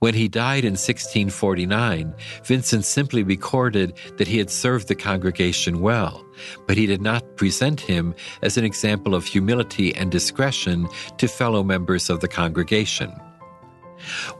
When 0.01 0.15
he 0.15 0.27
died 0.27 0.65
in 0.65 0.73
1649, 0.73 2.13
Vincent 2.45 2.85
simply 2.85 3.23
recorded 3.23 3.97
that 4.17 4.27
he 4.27 4.39
had 4.39 4.51
served 4.51 4.89
the 4.89 4.97
congregation 4.97 5.81
well, 5.81 6.27
but 6.67 6.77
he 6.77 6.87
did 6.87 7.01
not 7.01 7.37
present 7.37 7.81
him 7.81 8.13
as 8.43 8.57
an 8.57 8.65
example 8.65 9.15
of 9.15 9.25
humility 9.25 9.95
and 9.95 10.11
discretion 10.11 10.89
to 11.19 11.29
fellow 11.29 11.63
members 11.63 12.11
of 12.11 12.19
the 12.19 12.27
congregation. 12.27 13.13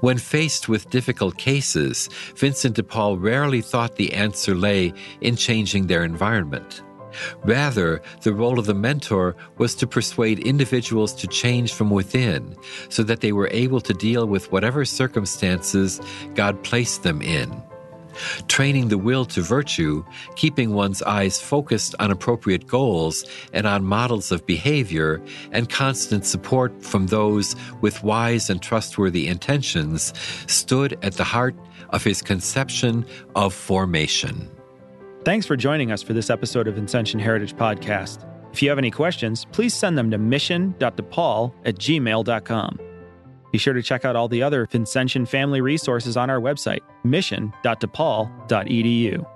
When 0.01 0.19
faced 0.19 0.69
with 0.69 0.91
difficult 0.91 1.37
cases, 1.39 2.09
Vincent 2.37 2.77
de 2.77 2.83
Paul 2.83 3.19
rarely 3.19 3.61
thought 3.61 3.97
the 3.97 4.13
answer 4.13 4.55
lay 4.55 4.93
in 5.21 5.37
changing 5.37 5.87
their 5.87 6.05
environment. 6.05 6.83
Rather, 7.45 8.01
the 8.23 8.33
role 8.33 8.59
of 8.59 8.67
the 8.67 8.75
mentor 8.75 9.37
was 9.59 9.75
to 9.77 9.87
persuade 9.87 10.39
individuals 10.39 11.13
to 11.15 11.27
change 11.27 11.73
from 11.73 11.91
within 11.91 12.57
so 12.89 13.03
that 13.03 13.21
they 13.21 13.33
were 13.33 13.49
able 13.53 13.81
to 13.81 13.93
deal 13.95 14.27
with 14.27 14.51
whatever 14.51 14.85
circumstances 14.85 16.01
God 16.35 16.63
placed 16.65 17.03
them 17.03 17.21
in. 17.21 17.63
Training 18.49 18.89
the 18.89 18.99
will 18.99 19.25
to 19.27 19.43
virtue, 19.43 20.05
keeping 20.37 20.73
one's 20.73 21.03
eyes 21.03 21.41
focused 21.41 21.95
on 22.01 22.11
appropriate 22.11 22.67
goals 22.67 23.25
and 23.53 23.67
on 23.67 23.85
models 23.85 24.33
of 24.33 24.47
behavior, 24.47 25.21
and 25.51 25.69
constant 25.69 26.27
support 26.27 26.83
from 26.83 27.07
those 27.07 27.57
with 27.81 28.03
wise 28.03 28.51
and 28.51 28.63
trustworthy 28.63 29.27
intentions 29.27 30.13
stood 30.47 30.99
at 31.03 31.15
the 31.15 31.25
heart 31.25 31.55
of 31.91 32.05
his 32.05 32.23
conception 32.23 33.05
of 33.37 33.55
formation. 33.55 34.51
Thanks 35.25 35.47
for 35.47 35.57
joining 35.57 35.93
us 35.93 36.03
for 36.03 36.15
this 36.15 36.31
episode 36.31 36.67
of 36.67 36.75
Vincentian 36.75 37.21
Heritage 37.21 37.55
Podcast. 37.55 38.27
If 38.53 38.63
you 38.63 38.69
have 38.69 38.79
any 38.79 38.91
questions, 38.91 39.47
please 39.53 39.73
send 39.73 39.97
them 39.97 40.11
to 40.11 40.19
mission.depaul 40.19 41.55
at 41.65 41.77
gmail.com. 41.77 42.79
Be 43.53 43.59
sure 43.59 43.75
to 43.75 43.83
check 43.83 44.05
out 44.05 44.17
all 44.17 44.27
the 44.29 44.43
other 44.43 44.67
Vincentian 44.67 45.29
family 45.29 45.61
resources 45.61 46.17
on 46.17 46.29
our 46.31 46.41
website, 46.41 46.81
mission.depaul.edu. 47.05 49.27